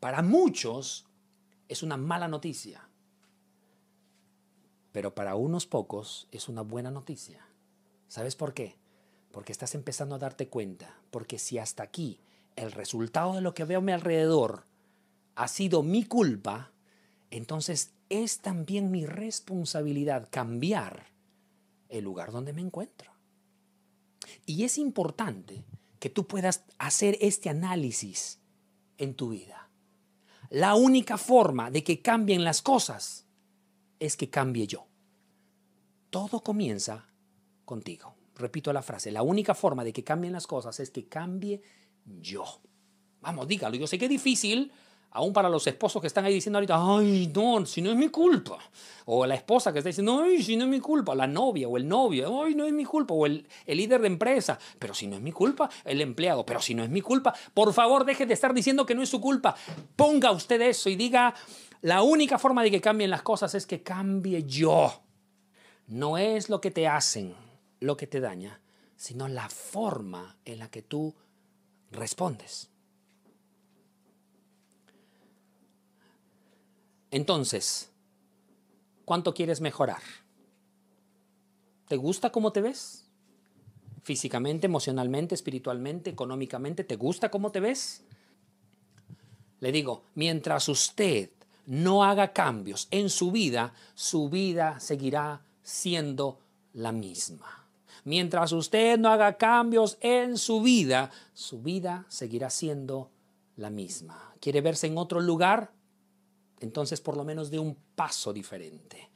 para 0.00 0.22
muchos 0.22 1.06
es 1.68 1.82
una 1.82 1.96
mala 1.96 2.28
noticia. 2.28 2.88
Pero 4.92 5.14
para 5.14 5.34
unos 5.34 5.66
pocos 5.66 6.28
es 6.30 6.48
una 6.48 6.62
buena 6.62 6.90
noticia. 6.90 7.46
¿Sabes 8.08 8.36
por 8.36 8.54
qué? 8.54 8.76
Porque 9.32 9.52
estás 9.52 9.74
empezando 9.74 10.14
a 10.14 10.18
darte 10.18 10.48
cuenta. 10.48 11.00
Porque 11.10 11.38
si 11.38 11.58
hasta 11.58 11.82
aquí 11.82 12.20
el 12.54 12.70
resultado 12.70 13.34
de 13.34 13.40
lo 13.40 13.54
que 13.54 13.64
veo 13.64 13.80
a 13.80 13.82
mi 13.82 13.92
alrededor 13.92 14.66
ha 15.34 15.48
sido 15.48 15.82
mi 15.82 16.04
culpa, 16.04 16.70
entonces 17.30 17.92
es 18.08 18.38
también 18.38 18.90
mi 18.92 19.06
responsabilidad 19.06 20.28
cambiar 20.30 21.06
el 21.88 22.04
lugar 22.04 22.30
donde 22.30 22.52
me 22.52 22.60
encuentro. 22.60 23.13
Y 24.46 24.64
es 24.64 24.78
importante 24.78 25.64
que 25.98 26.10
tú 26.10 26.26
puedas 26.26 26.64
hacer 26.78 27.16
este 27.20 27.48
análisis 27.48 28.40
en 28.98 29.14
tu 29.14 29.30
vida. 29.30 29.68
La 30.50 30.74
única 30.74 31.18
forma 31.18 31.70
de 31.70 31.82
que 31.82 32.02
cambien 32.02 32.44
las 32.44 32.62
cosas 32.62 33.26
es 33.98 34.16
que 34.16 34.30
cambie 34.30 34.66
yo. 34.66 34.86
Todo 36.10 36.40
comienza 36.40 37.08
contigo. 37.64 38.14
Repito 38.36 38.72
la 38.72 38.82
frase, 38.82 39.10
la 39.10 39.22
única 39.22 39.54
forma 39.54 39.84
de 39.84 39.92
que 39.92 40.04
cambien 40.04 40.32
las 40.32 40.46
cosas 40.46 40.78
es 40.80 40.90
que 40.90 41.08
cambie 41.08 41.62
yo. 42.20 42.44
Vamos, 43.20 43.48
dígalo, 43.48 43.76
yo 43.76 43.86
sé 43.86 43.98
que 43.98 44.04
es 44.04 44.10
difícil, 44.10 44.70
aún 45.14 45.32
para 45.32 45.48
los 45.48 45.66
esposos 45.66 46.00
que 46.00 46.08
están 46.08 46.24
ahí 46.24 46.34
diciendo 46.34 46.58
ahorita, 46.58 46.76
ay, 46.76 47.32
no, 47.34 47.64
si 47.64 47.80
no 47.80 47.90
es 47.90 47.96
mi 47.96 48.08
culpa. 48.08 48.58
O 49.06 49.24
la 49.24 49.36
esposa 49.36 49.72
que 49.72 49.78
está 49.78 49.88
diciendo, 49.88 50.20
ay, 50.22 50.42
si 50.42 50.56
no 50.56 50.64
es 50.64 50.70
mi 50.70 50.80
culpa. 50.80 51.14
La 51.14 51.28
novia 51.28 51.68
o 51.68 51.76
el 51.76 51.86
novio, 51.86 52.42
ay, 52.42 52.54
no 52.54 52.66
es 52.66 52.72
mi 52.72 52.84
culpa. 52.84 53.14
O 53.14 53.24
el, 53.24 53.46
el 53.64 53.78
líder 53.78 54.00
de 54.00 54.08
empresa, 54.08 54.58
pero 54.78 54.92
si 54.92 55.06
no 55.06 55.14
es 55.14 55.22
mi 55.22 55.30
culpa. 55.30 55.70
El 55.84 56.00
empleado, 56.00 56.44
pero 56.44 56.60
si 56.60 56.74
no 56.74 56.82
es 56.82 56.90
mi 56.90 57.00
culpa. 57.00 57.32
Por 57.54 57.72
favor, 57.72 58.04
deje 58.04 58.26
de 58.26 58.34
estar 58.34 58.52
diciendo 58.52 58.84
que 58.84 58.96
no 58.96 59.02
es 59.02 59.08
su 59.08 59.20
culpa. 59.20 59.54
Ponga 59.94 60.32
usted 60.32 60.60
eso 60.60 60.90
y 60.90 60.96
diga, 60.96 61.32
la 61.80 62.02
única 62.02 62.38
forma 62.38 62.64
de 62.64 62.72
que 62.72 62.80
cambien 62.80 63.10
las 63.10 63.22
cosas 63.22 63.54
es 63.54 63.66
que 63.66 63.82
cambie 63.84 64.42
yo. 64.42 65.00
No 65.86 66.18
es 66.18 66.48
lo 66.48 66.60
que 66.60 66.72
te 66.72 66.88
hacen 66.88 67.36
lo 67.78 67.96
que 67.96 68.08
te 68.08 68.20
daña, 68.20 68.60
sino 68.96 69.28
la 69.28 69.48
forma 69.48 70.38
en 70.44 70.58
la 70.58 70.70
que 70.70 70.82
tú 70.82 71.14
respondes. 71.92 72.73
Entonces, 77.14 77.92
¿cuánto 79.04 79.34
quieres 79.34 79.60
mejorar? 79.60 80.02
¿Te 81.86 81.96
gusta 81.96 82.30
cómo 82.32 82.50
te 82.50 82.60
ves? 82.60 83.06
Físicamente, 84.02 84.66
emocionalmente, 84.66 85.36
espiritualmente, 85.36 86.10
económicamente, 86.10 86.82
¿te 86.82 86.96
gusta 86.96 87.30
cómo 87.30 87.52
te 87.52 87.60
ves? 87.60 88.02
Le 89.60 89.70
digo, 89.70 90.02
mientras 90.16 90.68
usted 90.68 91.30
no 91.66 92.02
haga 92.02 92.32
cambios 92.32 92.88
en 92.90 93.08
su 93.08 93.30
vida, 93.30 93.74
su 93.94 94.28
vida 94.28 94.80
seguirá 94.80 95.40
siendo 95.62 96.40
la 96.72 96.90
misma. 96.90 97.68
Mientras 98.02 98.50
usted 98.50 98.98
no 98.98 99.10
haga 99.10 99.36
cambios 99.36 99.98
en 100.00 100.36
su 100.36 100.62
vida, 100.62 101.12
su 101.32 101.62
vida 101.62 102.06
seguirá 102.08 102.50
siendo 102.50 103.12
la 103.54 103.70
misma. 103.70 104.34
¿Quiere 104.40 104.60
verse 104.62 104.88
en 104.88 104.98
otro 104.98 105.20
lugar? 105.20 105.70
Entonces 106.64 107.00
por 107.00 107.16
lo 107.16 107.24
menos 107.24 107.50
de 107.50 107.58
un 107.58 107.76
paso 107.94 108.32
diferente. 108.32 109.10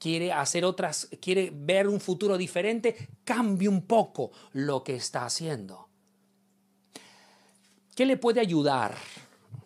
Quiere 0.00 0.32
hacer 0.32 0.64
otras, 0.64 1.08
quiere 1.20 1.52
ver 1.54 1.88
un 1.88 2.00
futuro 2.00 2.36
diferente, 2.36 3.08
cambie 3.24 3.68
un 3.68 3.82
poco 3.82 4.32
lo 4.52 4.82
que 4.82 4.96
está 4.96 5.24
haciendo. 5.24 5.88
¿Qué 7.94 8.04
le 8.04 8.16
puede 8.16 8.40
ayudar? 8.40 8.94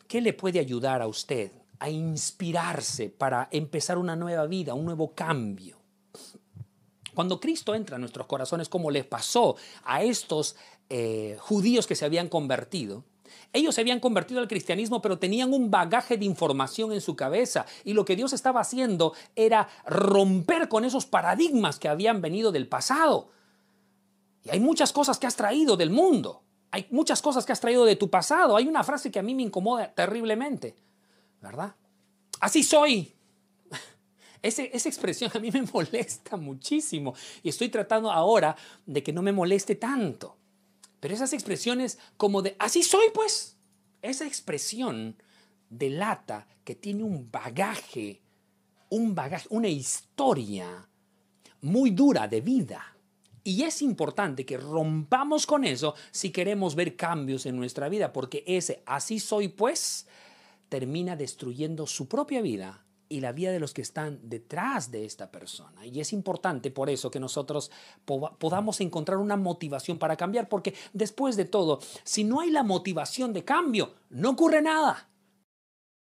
¿Qué 0.06 0.20
le 0.20 0.32
puede 0.32 0.60
ayudar 0.60 1.02
a 1.02 1.08
usted 1.08 1.50
a 1.78 1.88
inspirarse 1.88 3.08
para 3.08 3.48
empezar 3.50 3.96
una 3.96 4.14
nueva 4.14 4.46
vida, 4.46 4.74
un 4.74 4.84
nuevo 4.84 5.14
cambio? 5.14 5.78
Cuando 7.14 7.40
Cristo 7.40 7.74
entra 7.74 7.96
en 7.96 8.02
nuestros 8.02 8.26
corazones, 8.26 8.68
como 8.68 8.90
les 8.90 9.04
pasó 9.04 9.56
a 9.84 10.02
estos 10.02 10.56
eh, 10.88 11.36
judíos 11.40 11.86
que 11.86 11.96
se 11.96 12.04
habían 12.04 12.28
convertido, 12.28 13.04
ellos 13.52 13.74
se 13.74 13.80
habían 13.80 13.98
convertido 13.98 14.40
al 14.40 14.48
cristianismo, 14.48 15.02
pero 15.02 15.18
tenían 15.18 15.52
un 15.52 15.70
bagaje 15.70 16.16
de 16.16 16.24
información 16.24 16.92
en 16.92 17.00
su 17.00 17.16
cabeza. 17.16 17.66
Y 17.84 17.94
lo 17.94 18.04
que 18.04 18.14
Dios 18.14 18.32
estaba 18.32 18.60
haciendo 18.60 19.12
era 19.34 19.68
romper 19.86 20.68
con 20.68 20.84
esos 20.84 21.06
paradigmas 21.06 21.78
que 21.78 21.88
habían 21.88 22.20
venido 22.20 22.52
del 22.52 22.68
pasado. 22.68 23.30
Y 24.44 24.50
hay 24.50 24.60
muchas 24.60 24.92
cosas 24.92 25.18
que 25.18 25.26
has 25.26 25.36
traído 25.36 25.76
del 25.76 25.90
mundo. 25.90 26.42
Hay 26.70 26.86
muchas 26.90 27.20
cosas 27.20 27.44
que 27.44 27.52
has 27.52 27.60
traído 27.60 27.84
de 27.84 27.96
tu 27.96 28.08
pasado. 28.08 28.56
Hay 28.56 28.68
una 28.68 28.84
frase 28.84 29.10
que 29.10 29.18
a 29.18 29.22
mí 29.22 29.34
me 29.34 29.42
incomoda 29.42 29.92
terriblemente. 29.92 30.76
¿Verdad? 31.40 31.74
Así 32.38 32.62
soy. 32.62 33.12
esa 34.42 34.62
expresión 34.62 35.32
a 35.34 35.40
mí 35.40 35.50
me 35.50 35.62
molesta 35.72 36.36
muchísimo. 36.36 37.14
Y 37.42 37.48
estoy 37.48 37.68
tratando 37.68 38.12
ahora 38.12 38.54
de 38.86 39.02
que 39.02 39.12
no 39.12 39.22
me 39.22 39.32
moleste 39.32 39.74
tanto. 39.74 40.36
Pero 41.00 41.14
esas 41.14 41.32
expresiones 41.32 41.98
como 42.16 42.42
de, 42.42 42.54
así 42.58 42.82
soy 42.82 43.06
pues, 43.12 43.56
esa 44.02 44.26
expresión 44.26 45.16
delata 45.68 46.46
que 46.64 46.74
tiene 46.74 47.02
un 47.02 47.30
bagaje, 47.30 48.22
un 48.90 49.14
bagaje, 49.14 49.48
una 49.50 49.68
historia 49.68 50.88
muy 51.62 51.90
dura 51.90 52.28
de 52.28 52.40
vida. 52.40 52.96
Y 53.42 53.62
es 53.62 53.80
importante 53.80 54.44
que 54.44 54.58
rompamos 54.58 55.46
con 55.46 55.64
eso 55.64 55.94
si 56.10 56.30
queremos 56.30 56.74
ver 56.74 56.96
cambios 56.96 57.46
en 57.46 57.56
nuestra 57.56 57.88
vida, 57.88 58.12
porque 58.12 58.44
ese 58.46 58.82
así 58.84 59.18
soy 59.18 59.48
pues 59.48 60.06
termina 60.68 61.16
destruyendo 61.16 61.86
su 61.86 62.06
propia 62.06 62.42
vida 62.42 62.84
y 63.10 63.20
la 63.20 63.32
vida 63.32 63.50
de 63.50 63.58
los 63.58 63.74
que 63.74 63.82
están 63.82 64.20
detrás 64.22 64.90
de 64.90 65.04
esta 65.04 65.30
persona. 65.30 65.84
Y 65.84 66.00
es 66.00 66.12
importante 66.12 66.70
por 66.70 66.88
eso 66.88 67.10
que 67.10 67.20
nosotros 67.20 67.70
podamos 68.04 68.80
encontrar 68.80 69.18
una 69.18 69.36
motivación 69.36 69.98
para 69.98 70.16
cambiar, 70.16 70.48
porque 70.48 70.74
después 70.92 71.36
de 71.36 71.44
todo, 71.44 71.80
si 72.04 72.22
no 72.24 72.40
hay 72.40 72.50
la 72.50 72.62
motivación 72.62 73.32
de 73.32 73.44
cambio, 73.44 73.94
no 74.10 74.30
ocurre 74.30 74.62
nada. 74.62 75.10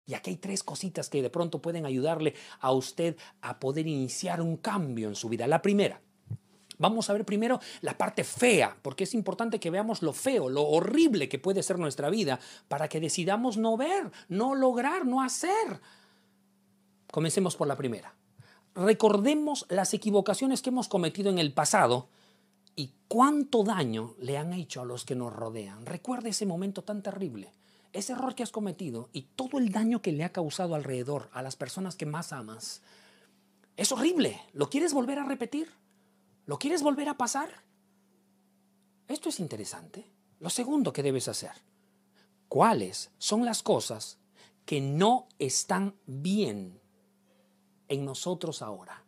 Y 0.05 0.15
aquí 0.15 0.31
hay 0.31 0.37
tres 0.37 0.65
cositas 0.65 1.09
que 1.09 1.23
de 1.23 1.31
pronto 1.31 1.63
pueden 1.63 1.87
ayudarle 1.87 2.35
a 2.59 2.73
usted 2.73 3.17
a 3.41 3.61
poder 3.61 3.87
iniciar 3.87 4.43
un 4.43 4.57
cambio 4.57 5.09
en 5.09 5.15
su 5.15 5.29
vida. 5.29 5.47
La 5.47 5.63
primera, 5.63 6.03
Vamos 6.81 7.11
a 7.11 7.13
ver 7.13 7.27
primero 7.27 7.61
la 7.83 7.99
parte 7.99 8.25
fea, 8.25 8.75
porque 8.81 9.05
es 9.05 9.13
importante 9.13 9.61
que 9.61 9.69
veamos 9.69 10.01
lo 10.01 10.15
feo, 10.15 10.49
lo 10.49 10.67
horrible 10.67 11.29
que 11.29 11.39
puede 11.39 11.63
ser 11.63 11.79
nuestra 11.79 12.09
vida, 12.09 12.41
para 12.69 12.89
que 12.89 13.01
decidamos 13.01 13.59
no 13.59 13.77
ver, 13.77 14.11
no 14.31 14.55
lograr, 14.55 15.05
no 15.05 15.21
hacer. 15.21 15.79
Comencemos 17.11 17.57
por 17.57 17.69
la 17.69 17.77
primera. 17.77 18.15
Recordemos 18.75 19.67
las 19.69 19.95
equivocaciones 19.95 20.63
que 20.63 20.71
hemos 20.71 20.89
cometido 20.89 21.31
en 21.31 21.39
el 21.39 21.53
pasado 21.53 22.09
y 22.77 22.93
¿Cuánto 23.11 23.65
daño 23.65 24.15
le 24.21 24.39
han 24.39 24.53
hecho 24.53 24.81
a 24.81 24.85
los 24.85 25.05
que 25.05 25.17
nos 25.17 25.33
rodean? 25.33 25.85
Recuerda 25.85 26.29
ese 26.29 26.47
momento 26.47 26.85
tan 26.85 27.03
terrible, 27.03 27.53
ese 27.93 28.13
error 28.13 28.37
que 28.37 28.45
has 28.45 28.53
cometido 28.53 29.09
y 29.13 29.23
todo 29.35 29.59
el 29.59 29.73
daño 29.73 30.01
que 30.01 30.13
le 30.13 30.23
ha 30.23 30.31
causado 30.31 30.77
alrededor 30.77 31.29
a 31.33 31.43
las 31.43 31.57
personas 31.57 31.97
que 31.97 32.07
más 32.07 32.33
amas. 32.33 32.83
Es 33.77 33.91
horrible. 33.91 34.41
¿Lo 34.53 34.71
quieres 34.71 34.95
volver 34.95 35.19
a 35.19 35.25
repetir? 35.25 35.73
¿Lo 36.47 36.61
quieres 36.61 36.85
volver 36.85 37.09
a 37.09 37.17
pasar? 37.17 37.65
Esto 39.09 39.29
es 39.29 39.41
interesante. 39.41 40.09
Lo 40.39 40.49
segundo 40.49 40.93
que 40.93 41.03
debes 41.03 41.27
hacer. 41.27 41.51
¿Cuáles 42.49 43.11
son 43.19 43.45
las 43.45 43.61
cosas 43.65 44.19
que 44.65 44.81
no 44.81 45.27
están 45.41 45.97
bien 46.07 46.80
en 47.91 48.07
nosotros 48.07 48.63
ahora? 48.63 49.05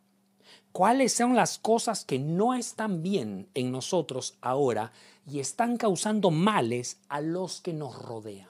cuáles 0.73 1.13
son 1.13 1.37
las 1.37 1.59
cosas 1.59 2.05
que 2.05 2.19
no 2.19 2.55
están 2.55 3.03
bien 3.03 3.49
en 3.55 3.71
nosotros 3.71 4.37
ahora 4.41 4.93
y 5.31 5.39
están 5.39 5.77
causando 5.77 6.31
males 6.31 6.99
a 7.09 7.21
los 7.21 7.61
que 7.61 7.73
nos 7.73 7.97
rodean. 8.03 8.49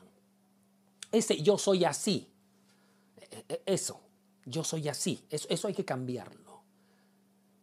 Ese 1.10 1.42
yo 1.42 1.58
soy 1.58 1.84
así. 1.84 2.28
E, 3.30 3.44
e, 3.48 3.62
eso, 3.66 4.00
yo 4.46 4.64
soy 4.64 4.88
así. 4.88 5.24
Eso, 5.28 5.46
eso 5.50 5.68
hay 5.68 5.74
que 5.74 5.84
cambiarlo. 5.84 6.62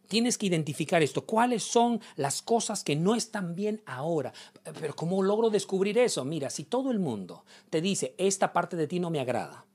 Tienes 0.06 0.38
que 0.38 0.46
identificar 0.46 1.02
esto. 1.02 1.24
¿Cuáles 1.24 1.62
son 1.62 2.00
las 2.16 2.42
cosas 2.42 2.84
que 2.84 2.96
no 2.96 3.14
están 3.14 3.54
bien 3.54 3.82
ahora? 3.86 4.32
Pero 4.80 4.94
¿cómo 4.94 5.22
logro 5.22 5.50
descubrir 5.50 5.98
eso? 5.98 6.24
Mira, 6.24 6.50
si 6.50 6.64
todo 6.64 6.90
el 6.90 6.98
mundo 6.98 7.44
te 7.70 7.80
dice, 7.80 8.14
esta 8.18 8.52
parte 8.52 8.76
de 8.76 8.88
ti 8.88 9.00
no 9.00 9.10
me 9.10 9.20
agrada, 9.20 9.66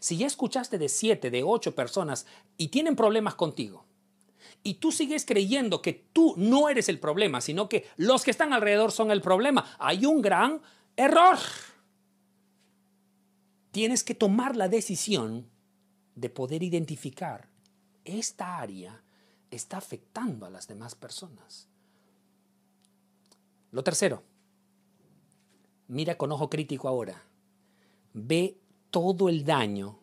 si 0.00 0.16
ya 0.16 0.26
escuchaste 0.26 0.78
de 0.78 0.88
siete, 0.88 1.30
de 1.30 1.42
ocho 1.42 1.74
personas 1.74 2.26
y 2.56 2.68
tienen 2.68 2.96
problemas 2.96 3.34
contigo, 3.34 3.84
y 4.62 4.74
tú 4.74 4.92
sigues 4.92 5.24
creyendo 5.24 5.82
que 5.82 5.92
tú 5.92 6.34
no 6.36 6.68
eres 6.68 6.88
el 6.88 6.98
problema, 6.98 7.40
sino 7.40 7.68
que 7.68 7.86
los 7.96 8.24
que 8.24 8.30
están 8.30 8.52
alrededor 8.52 8.92
son 8.92 9.10
el 9.10 9.22
problema, 9.22 9.64
hay 9.78 10.04
un 10.04 10.20
gran 10.20 10.60
error. 10.96 11.38
Tienes 13.70 14.02
que 14.02 14.14
tomar 14.14 14.56
la 14.56 14.68
decisión 14.68 15.48
de 16.16 16.30
poder 16.30 16.62
identificar 16.62 17.48
esta 18.04 18.58
área 18.58 19.02
está 19.50 19.76
afectando 19.76 20.46
a 20.46 20.50
las 20.50 20.66
demás 20.66 20.94
personas. 20.94 21.68
Lo 23.70 23.84
tercero, 23.84 24.22
mira 25.88 26.16
con 26.16 26.32
ojo 26.32 26.48
crítico 26.48 26.88
ahora. 26.88 27.22
Ve 28.14 28.58
todo 28.90 29.28
el 29.28 29.44
daño 29.44 29.98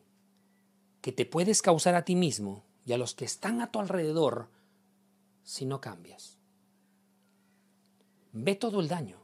que 1.02 1.12
te 1.12 1.26
puedes 1.26 1.62
causar 1.62 1.96
a 1.96 2.06
ti 2.06 2.16
mismo 2.16 2.64
y 2.86 2.94
a 2.94 2.98
los 2.98 3.14
que 3.14 3.26
están 3.26 3.62
a 3.62 3.72
tu 3.72 3.80
alrededor 3.80 4.50
si 5.44 5.66
no 5.66 5.82
cambias. 5.82 6.38
Ve 8.32 8.56
todo 8.56 8.80
el 8.82 8.88
daño. 8.88 9.18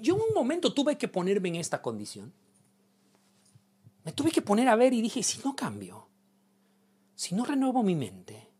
Yo 0.00 0.16
en 0.16 0.22
un 0.22 0.34
momento 0.34 0.74
tuve 0.74 0.98
que 0.98 1.08
ponerme 1.08 1.48
en 1.48 1.56
esta 1.56 1.80
condición. 1.80 2.32
Me 4.04 4.12
tuve 4.12 4.30
que 4.30 4.42
poner 4.42 4.68
a 4.68 4.76
ver 4.76 4.92
y 4.92 5.00
dije, 5.00 5.22
si 5.22 5.40
no 5.44 5.54
cambio, 5.56 6.08
si 7.14 7.34
no 7.34 7.44
renuevo 7.44 7.82
mi 7.82 7.94
mente, 7.94 8.50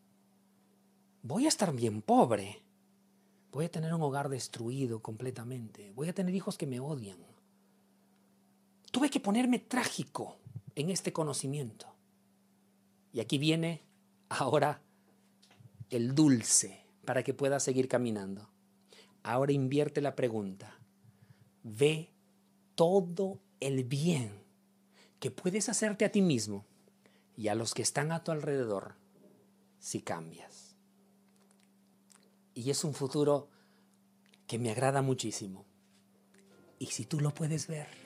voy 1.23 1.47
a 1.47 1.49
estar 1.49 1.75
bien 1.75 2.01
pobre. 2.01 2.63
Voy 3.53 3.67
a 3.67 3.71
tener 3.71 3.95
un 3.95 4.03
hogar 4.03 4.29
destruido 4.29 5.01
completamente. 5.01 5.93
Voy 5.93 6.09
a 6.09 6.15
tener 6.15 6.35
hijos 6.35 6.57
que 6.57 6.67
me 6.67 6.81
odian. 6.81 7.19
Tuve 8.95 9.11
que 9.11 9.19
ponerme 9.19 9.59
trágico 9.59 10.37
en 10.77 10.89
este 10.89 11.13
conocimiento. 11.13 11.93
Y 13.13 13.19
aquí 13.19 13.39
viene 13.39 13.83
ahora 14.29 14.83
el 15.91 16.15
dulce 16.15 16.87
para 17.05 17.25
que 17.25 17.35
puedas 17.35 17.65
seguir 17.65 17.89
caminando. 17.89 18.49
Ahora 19.25 19.51
invierte 19.51 20.01
la 20.01 20.15
pregunta. 20.15 20.79
Ve 21.65 22.13
todo 22.77 23.41
el 23.59 23.83
bien 23.83 24.31
que 25.19 25.33
puedes 25.33 25.69
hacerte 25.69 26.05
a 26.05 26.13
ti 26.13 26.23
mismo 26.23 26.65
y 27.37 27.49
a 27.49 27.57
los 27.57 27.75
que 27.75 27.83
están 27.83 28.13
a 28.13 28.23
tu 28.23 28.31
alrededor 28.31 28.95
si 29.81 30.03
cambias. 30.03 30.77
Y 32.55 32.71
es 32.71 32.85
un 32.85 32.95
futuro 32.95 33.49
que 34.47 34.61
me 34.61 34.71
agrada 34.71 35.03
muchísimo. 35.03 35.65
Y 36.79 36.87
si 36.87 37.05
tú 37.07 37.19
lo 37.19 37.35
puedes 37.35 37.67
ver, 37.67 38.04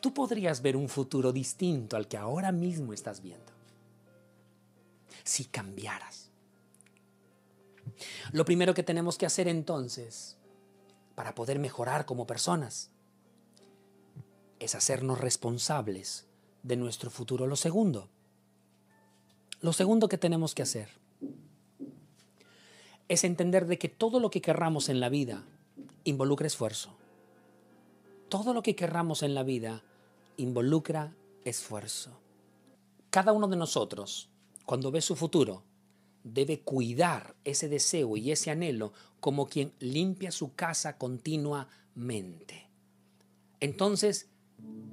tú 0.00 0.14
podrías 0.14 0.62
ver 0.62 0.76
un 0.76 0.88
futuro 0.88 1.32
distinto 1.32 1.96
al 1.96 2.08
que 2.08 2.16
ahora 2.16 2.52
mismo 2.52 2.92
estás 2.92 3.22
viendo. 3.22 3.52
Si 5.24 5.44
cambiaras. 5.44 6.30
Lo 8.32 8.44
primero 8.44 8.74
que 8.74 8.82
tenemos 8.82 9.18
que 9.18 9.26
hacer 9.26 9.48
entonces, 9.48 10.36
para 11.14 11.34
poder 11.34 11.58
mejorar 11.58 12.06
como 12.06 12.26
personas, 12.26 12.90
es 14.58 14.74
hacernos 14.74 15.20
responsables 15.20 16.26
de 16.62 16.76
nuestro 16.76 17.10
futuro. 17.10 17.46
Lo 17.46 17.56
segundo, 17.56 18.08
lo 19.60 19.72
segundo 19.72 20.08
que 20.08 20.18
tenemos 20.18 20.54
que 20.54 20.62
hacer 20.62 20.90
es 23.08 23.24
entender 23.24 23.66
de 23.66 23.78
que 23.78 23.88
todo 23.88 24.20
lo 24.20 24.30
que 24.30 24.42
querramos 24.42 24.88
en 24.88 25.00
la 25.00 25.08
vida 25.08 25.44
involucra 26.04 26.46
esfuerzo. 26.46 26.96
Todo 28.28 28.52
lo 28.52 28.62
que 28.62 28.76
querramos 28.76 29.22
en 29.22 29.34
la 29.34 29.42
vida 29.42 29.82
involucra 30.38 31.14
esfuerzo. 31.44 32.20
Cada 33.10 33.32
uno 33.32 33.48
de 33.48 33.56
nosotros, 33.56 34.30
cuando 34.64 34.90
ve 34.90 35.00
su 35.02 35.16
futuro, 35.16 35.64
debe 36.22 36.60
cuidar 36.60 37.34
ese 37.44 37.68
deseo 37.68 38.16
y 38.16 38.30
ese 38.30 38.50
anhelo 38.50 38.92
como 39.20 39.46
quien 39.46 39.72
limpia 39.80 40.30
su 40.30 40.54
casa 40.54 40.96
continuamente. 40.96 42.70
Entonces, 43.60 44.28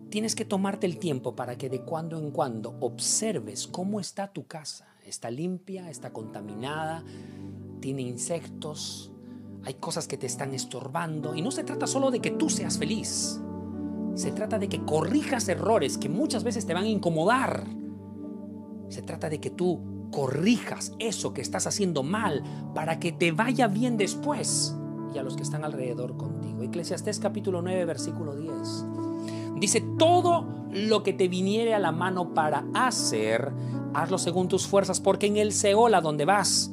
tienes 0.10 0.36
que 0.36 0.46
tomarte 0.46 0.88
el 0.88 0.98
tiempo 0.98 1.36
para 1.36 1.58
que 1.58 1.70
de 1.70 1.82
cuando 1.82 2.18
en 2.18 2.32
cuando 2.32 2.76
observes 2.80 3.68
cómo 3.68 4.00
está 4.00 4.34
tu 4.34 4.48
casa. 4.48 4.88
¿Está 5.06 5.30
limpia? 5.30 5.92
¿Está 5.92 6.12
contaminada? 6.12 7.04
¿Tiene 7.80 8.02
insectos? 8.02 9.12
Hay 9.64 9.76
cosas 9.76 10.08
que 10.08 10.18
te 10.18 10.26
están 10.26 10.56
estorbando. 10.56 11.36
Y 11.36 11.44
no 11.44 11.52
se 11.52 11.64
trata 11.64 11.86
solo 11.86 12.10
de 12.10 12.22
que 12.22 12.32
tú 12.32 12.50
seas 12.50 12.80
feliz. 12.80 13.40
Se 14.16 14.32
trata 14.32 14.58
de 14.60 14.70
que 14.70 14.84
corrijas 14.84 15.48
errores 15.50 15.98
que 15.98 16.10
muchas 16.10 16.44
veces 16.44 16.66
te 16.66 16.74
van 16.74 16.86
a 16.86 16.90
incomodar. 16.90 17.66
Se 18.90 19.02
trata 19.02 19.30
de 19.30 19.40
que 19.40 19.50
tú 19.50 20.10
corrijas 20.12 20.94
eso 21.00 21.34
que 21.34 21.42
estás 21.42 21.68
haciendo 21.68 22.02
mal 22.02 22.44
para 22.74 23.00
que 23.00 23.12
te 23.12 23.34
vaya 23.34 23.68
bien 23.68 23.98
después 23.98 24.76
y 25.14 25.18
a 25.18 25.24
los 25.24 25.36
que 25.36 25.44
están 25.44 25.66
alrededor 25.66 26.16
contigo. 26.16 26.64
Eclesiastés 26.64 27.20
capítulo 27.20 27.62
9, 27.62 27.86
versículo 27.86 28.36
10. 28.36 28.86
Dice, 29.60 29.82
todo 29.98 30.48
lo 30.72 31.04
que 31.04 31.14
te 31.14 31.28
viniere 31.28 31.74
a 31.74 31.80
la 31.80 31.92
mano 31.92 32.34
para 32.34 32.66
hacer, 32.74 33.52
hazlo 33.94 34.18
según 34.18 34.48
tus 34.48 34.66
fuerzas, 34.66 35.02
porque 35.02 35.28
en 35.28 35.38
el 35.38 35.52
Seol 35.52 35.94
a 35.94 36.02
donde 36.02 36.26
vas 36.26 36.72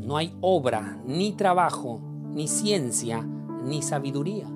no 0.00 0.16
hay 0.16 0.36
obra, 0.40 1.00
ni 1.04 1.32
trabajo, 1.32 2.00
ni 2.32 2.46
ciencia, 2.46 3.22
ni 3.64 3.82
sabiduría. 3.82 4.48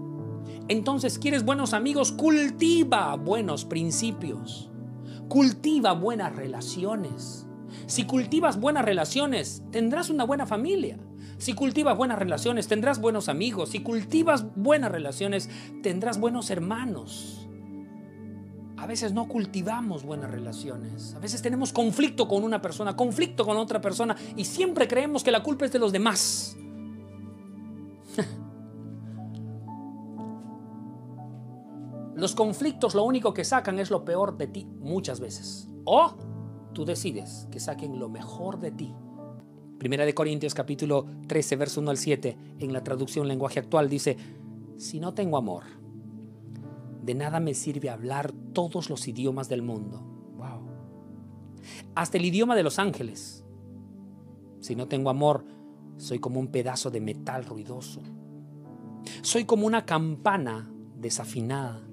Entonces, 0.68 1.18
¿quieres 1.18 1.44
buenos 1.44 1.74
amigos? 1.74 2.12
Cultiva 2.12 3.16
buenos 3.16 3.64
principios. 3.64 4.70
Cultiva 5.29 5.92
buenas 5.92 6.35
relaciones. 6.35 7.46
Si 7.87 8.05
cultivas 8.05 8.61
buenas 8.61 8.85
relaciones, 8.85 9.62
tendrás 9.70 10.11
una 10.11 10.24
buena 10.24 10.46
familia. 10.46 10.98
Si 11.38 11.55
cultivas 11.55 11.96
buenas 11.96 12.18
relaciones, 12.18 12.68
tendrás 12.68 13.00
buenos 13.00 13.29
amigos. 13.29 13.70
Si 13.70 13.81
cultivas 13.81 14.46
buenas 14.57 14.92
relaciones, 14.92 15.48
tendrás 15.83 16.20
buenos 16.20 16.50
hermanos. 16.50 17.48
A 18.76 18.87
veces 18.87 19.12
no 19.12 19.29
cultivamos 19.29 20.05
buenas 20.05 20.31
relaciones. 20.31 21.14
A 21.14 21.18
veces 21.18 21.42
tenemos 21.42 21.72
conflicto 21.72 22.29
con 22.29 22.44
una 22.44 22.62
persona, 22.62 22.96
conflicto 22.96 23.44
con 23.44 23.57
otra 23.57 23.81
persona 23.81 24.16
y 24.37 24.44
siempre 24.44 24.88
creemos 24.88 25.22
que 25.22 25.31
la 25.31 25.42
culpa 25.42 25.64
es 25.66 25.72
de 25.72 25.79
los 25.79 25.92
demás. 25.92 26.57
Los 32.20 32.35
conflictos 32.35 32.94
lo 32.94 33.04
único 33.04 33.33
que 33.33 33.44
sacan 33.44 33.78
es 33.78 33.90
lo 33.90 34.04
peor 34.04 34.37
de 34.37 34.46
ti 34.46 34.68
muchas 34.78 35.20
veces. 35.20 35.70
O 35.87 36.12
tú 36.74 36.85
decides 36.85 37.48
que 37.50 37.61
saquen 37.61 37.98
lo 37.98 38.11
mejor 38.11 38.61
de 38.61 38.72
ti. 38.72 38.94
Primera 39.78 40.04
de 40.04 40.12
Corintios 40.12 40.52
capítulo 40.52 41.06
13, 41.28 41.56
verso 41.56 41.80
1 41.80 41.90
al 41.90 41.96
7, 41.96 42.37
en 42.59 42.74
la 42.74 42.85
traducción 42.85 43.26
lenguaje 43.26 43.59
actual 43.59 43.88
dice, 43.88 44.18
si 44.76 45.00
no 45.00 45.14
tengo 45.14 45.38
amor, 45.38 45.62
de 47.02 47.14
nada 47.14 47.40
me 47.40 47.54
sirve 47.54 47.88
hablar 47.88 48.33
todos 48.52 48.90
los 48.90 49.09
idiomas 49.09 49.48
del 49.48 49.62
mundo. 49.62 50.02
Wow. 50.37 50.68
Hasta 51.94 52.18
el 52.18 52.26
idioma 52.26 52.54
de 52.54 52.64
los 52.64 52.78
ángeles. 52.78 53.46
Si 54.61 54.76
no 54.76 54.88
tengo 54.88 55.09
amor, 55.09 55.46
soy 55.96 56.18
como 56.18 56.38
un 56.38 56.48
pedazo 56.48 56.90
de 56.90 57.00
metal 57.00 57.46
ruidoso. 57.46 58.02
Soy 59.22 59.46
como 59.46 59.66
una 59.66 59.87
campana 59.87 60.70
desafinada. 60.98 61.87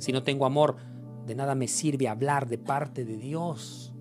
Si 0.00 0.12
no 0.12 0.22
tengo 0.22 0.46
amor, 0.46 0.76
de 1.26 1.34
nada 1.34 1.54
me 1.54 1.68
sirve 1.68 2.08
hablar 2.08 2.48
de 2.48 2.56
parte 2.56 3.04
de 3.04 3.18
Dios. 3.18 3.94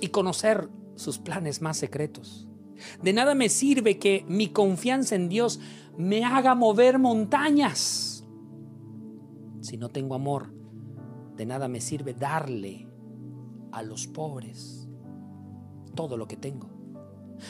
Y 0.00 0.08
conocer 0.08 0.68
sus 0.94 1.18
planes 1.18 1.60
más 1.60 1.76
secretos. 1.76 2.48
De 3.02 3.12
nada 3.12 3.34
me 3.34 3.48
sirve 3.48 3.98
que 3.98 4.24
mi 4.28 4.48
confianza 4.48 5.16
en 5.16 5.28
Dios 5.28 5.58
me 5.98 6.24
haga 6.24 6.54
mover 6.54 7.00
montañas. 7.00 8.24
Si 9.62 9.76
no 9.76 9.88
tengo 9.88 10.14
amor, 10.14 10.54
de 11.36 11.44
nada 11.44 11.66
me 11.66 11.80
sirve 11.80 12.14
darle 12.14 12.88
a 13.72 13.82
los 13.82 14.06
pobres 14.06 14.88
todo 15.96 16.16
lo 16.16 16.28
que 16.28 16.36
tengo. 16.36 16.68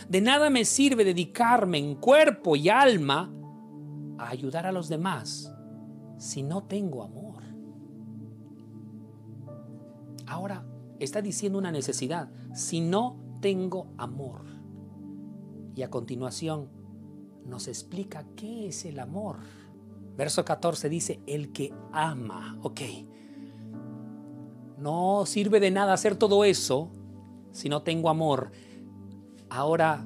De 0.08 0.22
nada 0.22 0.48
me 0.48 0.64
sirve 0.64 1.04
dedicarme 1.04 1.76
en 1.76 1.96
cuerpo 1.96 2.56
y 2.56 2.70
alma 2.70 3.30
a 4.16 4.30
ayudar 4.30 4.66
a 4.66 4.72
los 4.72 4.88
demás 4.88 5.52
si 6.16 6.42
no 6.42 6.62
tengo 6.64 7.02
amor. 7.02 7.23
Ahora 10.26 10.64
está 10.98 11.22
diciendo 11.22 11.58
una 11.58 11.72
necesidad, 11.72 12.30
si 12.54 12.80
no 12.80 13.16
tengo 13.40 13.88
amor. 13.98 14.44
Y 15.74 15.82
a 15.82 15.90
continuación 15.90 16.68
nos 17.44 17.68
explica 17.68 18.24
qué 18.36 18.68
es 18.68 18.84
el 18.84 18.98
amor. 18.98 19.38
Verso 20.16 20.44
14 20.44 20.88
dice, 20.88 21.20
el 21.26 21.52
que 21.52 21.72
ama, 21.92 22.58
ok. 22.62 22.80
No 24.78 25.24
sirve 25.26 25.60
de 25.60 25.70
nada 25.70 25.92
hacer 25.92 26.16
todo 26.16 26.44
eso 26.44 26.90
si 27.52 27.68
no 27.68 27.82
tengo 27.82 28.08
amor. 28.08 28.50
Ahora 29.50 30.04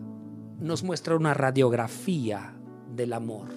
nos 0.58 0.82
muestra 0.82 1.16
una 1.16 1.34
radiografía 1.34 2.54
del 2.94 3.12
amor. 3.12 3.48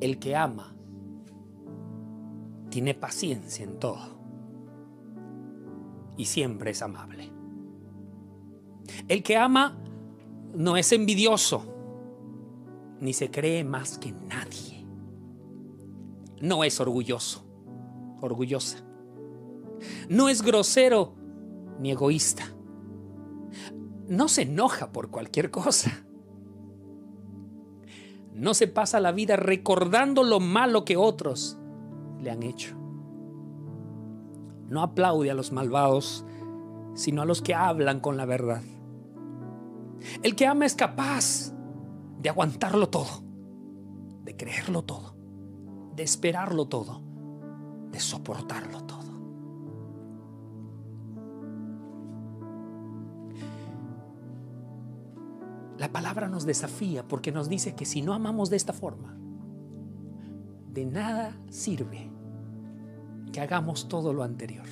El 0.00 0.18
que 0.18 0.36
ama 0.36 0.77
tiene 2.70 2.94
paciencia 2.94 3.64
en 3.64 3.78
todo 3.78 4.18
y 6.16 6.26
siempre 6.26 6.72
es 6.72 6.82
amable. 6.82 7.30
El 9.06 9.22
que 9.22 9.36
ama 9.36 9.78
no 10.54 10.76
es 10.76 10.92
envidioso 10.92 11.74
ni 13.00 13.12
se 13.12 13.30
cree 13.30 13.64
más 13.64 13.98
que 13.98 14.12
nadie. 14.12 14.84
No 16.40 16.64
es 16.64 16.80
orgulloso, 16.80 17.44
orgullosa. 18.20 18.78
No 20.08 20.28
es 20.28 20.42
grosero 20.42 21.14
ni 21.78 21.92
egoísta. 21.92 22.44
No 24.08 24.28
se 24.28 24.42
enoja 24.42 24.90
por 24.90 25.10
cualquier 25.10 25.50
cosa. 25.50 26.04
No 28.32 28.54
se 28.54 28.68
pasa 28.68 29.00
la 29.00 29.12
vida 29.12 29.36
recordando 29.36 30.22
lo 30.22 30.40
malo 30.40 30.84
que 30.84 30.96
otros 30.96 31.58
le 32.20 32.30
han 32.30 32.42
hecho. 32.42 32.76
No 34.68 34.82
aplaude 34.82 35.30
a 35.30 35.34
los 35.34 35.52
malvados, 35.52 36.24
sino 36.94 37.22
a 37.22 37.24
los 37.24 37.42
que 37.42 37.54
hablan 37.54 38.00
con 38.00 38.16
la 38.16 38.26
verdad. 38.26 38.62
El 40.22 40.36
que 40.36 40.46
ama 40.46 40.66
es 40.66 40.74
capaz 40.74 41.52
de 42.20 42.28
aguantarlo 42.28 42.88
todo, 42.88 43.22
de 44.24 44.36
creerlo 44.36 44.82
todo, 44.82 45.14
de 45.94 46.02
esperarlo 46.02 46.66
todo, 46.66 47.02
de 47.90 48.00
soportarlo 48.00 48.82
todo. 48.84 48.98
La 55.78 55.92
palabra 55.92 56.28
nos 56.28 56.44
desafía 56.44 57.06
porque 57.06 57.30
nos 57.30 57.48
dice 57.48 57.76
que 57.76 57.86
si 57.86 58.02
no 58.02 58.12
amamos 58.12 58.50
de 58.50 58.56
esta 58.56 58.72
forma, 58.72 59.16
de 60.72 60.84
nada 60.86 61.36
sirve 61.50 62.10
que 63.32 63.40
hagamos 63.40 63.88
todo 63.88 64.12
lo 64.12 64.22
anterior. 64.22 64.66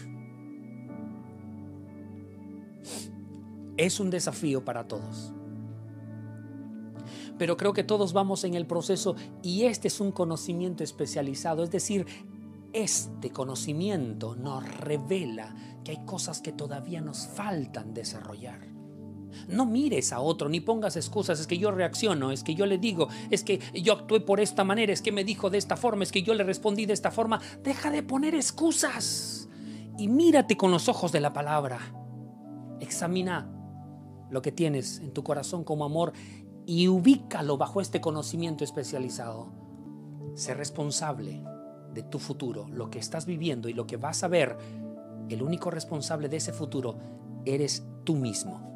Es 3.76 4.00
un 4.00 4.10
desafío 4.10 4.64
para 4.64 4.88
todos. 4.88 5.32
Pero 7.38 7.56
creo 7.56 7.74
que 7.74 7.84
todos 7.84 8.12
vamos 8.12 8.44
en 8.44 8.54
el 8.54 8.66
proceso 8.66 9.14
y 9.42 9.64
este 9.64 9.88
es 9.88 10.00
un 10.00 10.10
conocimiento 10.12 10.82
especializado, 10.82 11.62
es 11.62 11.70
decir, 11.70 12.06
este 12.72 13.30
conocimiento 13.30 14.36
nos 14.36 14.66
revela 14.78 15.54
que 15.84 15.92
hay 15.92 16.04
cosas 16.04 16.40
que 16.40 16.52
todavía 16.52 17.00
nos 17.00 17.26
faltan 17.26 17.94
desarrollar. 17.94 18.75
No 19.48 19.66
mires 19.66 20.12
a 20.12 20.20
otro 20.20 20.48
ni 20.48 20.60
pongas 20.60 20.96
excusas, 20.96 21.40
es 21.40 21.46
que 21.46 21.58
yo 21.58 21.70
reacciono, 21.70 22.32
es 22.32 22.42
que 22.42 22.54
yo 22.54 22.66
le 22.66 22.78
digo, 22.78 23.08
es 23.30 23.44
que 23.44 23.60
yo 23.74 23.92
actué 23.94 24.20
por 24.20 24.40
esta 24.40 24.64
manera, 24.64 24.92
es 24.92 25.02
que 25.02 25.12
me 25.12 25.24
dijo 25.24 25.50
de 25.50 25.58
esta 25.58 25.76
forma, 25.76 26.04
es 26.04 26.12
que 26.12 26.22
yo 26.22 26.34
le 26.34 26.44
respondí 26.44 26.86
de 26.86 26.92
esta 26.92 27.10
forma. 27.10 27.40
Deja 27.62 27.90
de 27.90 28.02
poner 28.02 28.34
excusas 28.34 29.48
y 29.98 30.08
mírate 30.08 30.56
con 30.56 30.70
los 30.70 30.88
ojos 30.88 31.12
de 31.12 31.20
la 31.20 31.32
palabra. 31.32 31.78
Examina 32.80 33.50
lo 34.30 34.42
que 34.42 34.52
tienes 34.52 34.98
en 34.98 35.12
tu 35.12 35.22
corazón 35.22 35.64
como 35.64 35.84
amor 35.84 36.12
y 36.66 36.88
ubícalo 36.88 37.56
bajo 37.56 37.80
este 37.80 38.00
conocimiento 38.00 38.64
especializado. 38.64 39.52
Sé 40.34 40.52
responsable 40.54 41.42
de 41.94 42.02
tu 42.02 42.18
futuro, 42.18 42.68
lo 42.68 42.90
que 42.90 42.98
estás 42.98 43.24
viviendo 43.24 43.68
y 43.68 43.72
lo 43.72 43.86
que 43.86 43.96
vas 43.96 44.22
a 44.22 44.28
ver. 44.28 44.56
El 45.28 45.42
único 45.42 45.70
responsable 45.70 46.28
de 46.28 46.36
ese 46.36 46.52
futuro 46.52 46.98
eres 47.44 47.86
tú 48.04 48.16
mismo. 48.16 48.75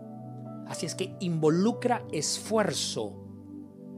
Así 0.71 0.87
es 0.87 0.95
que 0.95 1.17
involucra 1.19 2.05
esfuerzo, 2.13 3.13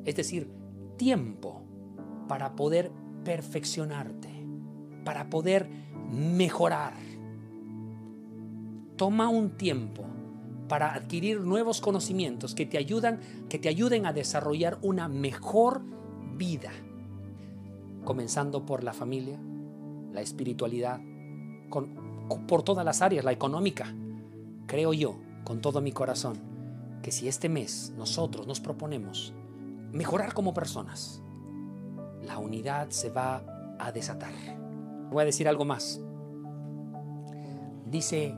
es 0.07 0.17
decir, 0.17 0.51
tiempo 0.97 1.61
para 2.27 2.57
poder 2.57 2.91
perfeccionarte, 3.25 4.31
para 5.05 5.29
poder 5.29 5.69
mejorar. 6.11 6.95
Toma 8.97 9.29
un 9.29 9.51
tiempo 9.51 10.07
para 10.67 10.95
adquirir 10.95 11.43
nuevos 11.43 11.83
conocimientos 11.83 12.55
que 12.55 12.65
te 12.65 12.79
ayudan, 12.79 13.21
que 13.51 13.59
te 13.59 13.69
ayuden 13.69 14.07
a 14.07 14.15
desarrollar 14.15 14.79
una 14.81 15.09
mejor 15.09 15.83
vida, 16.39 16.71
comenzando 18.03 18.65
por 18.65 18.83
la 18.83 18.95
familia, 18.95 19.39
la 20.11 20.23
espiritualidad, 20.23 21.03
por 22.49 22.63
todas 22.63 22.87
las 22.87 23.03
áreas, 23.03 23.27
la 23.27 23.33
económica. 23.33 23.95
Creo 24.67 24.95
yo, 24.95 25.19
con 25.45 25.61
todo 25.61 25.83
mi 25.83 25.93
corazón, 25.93 26.51
que 27.03 27.11
si 27.11 27.29
este 27.29 27.49
mes 27.49 27.93
nosotros 27.97 28.47
nos 28.47 28.61
proponemos 28.61 29.35
mejorar 29.91 30.33
como 30.33 30.55
personas, 30.55 31.21
la 32.23 32.39
unidad 32.39 32.89
se 32.91 33.11
va 33.11 33.43
a 33.79 33.93
desatar. 33.93 34.33
Voy 35.11 35.23
a 35.23 35.27
decir 35.27 35.49
algo 35.49 35.65
más. 35.65 36.01
Dice, 37.85 38.35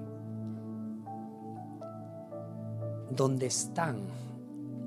donde 3.10 3.46
están 3.46 4.00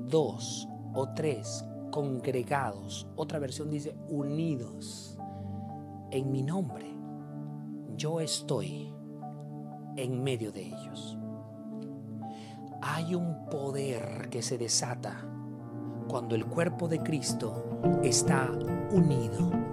dos 0.08 0.68
o 0.94 1.10
tres 1.13 1.63
congregados, 1.92 3.08
otra 3.16 3.40
versión 3.40 3.70
dice 3.70 3.96
unidos 4.10 5.18
en 6.12 6.32
mi 6.32 6.42
nombre, 6.42 6.86
yo 7.96 8.20
estoy 8.20 8.94
en 9.96 10.24
medio 10.24 10.52
de 10.52 10.68
ellos 10.68 11.17
hay 12.89 13.15
un 13.15 13.45
poder 13.45 14.30
que 14.30 14.41
se 14.41 14.58
desata 14.58 15.26
cuando 16.08 16.36
el 16.36 16.45
cuerpo 16.45 16.88
de 16.88 17.00
Cristo 17.00 18.00
está 18.02 18.50
unido 18.91 19.67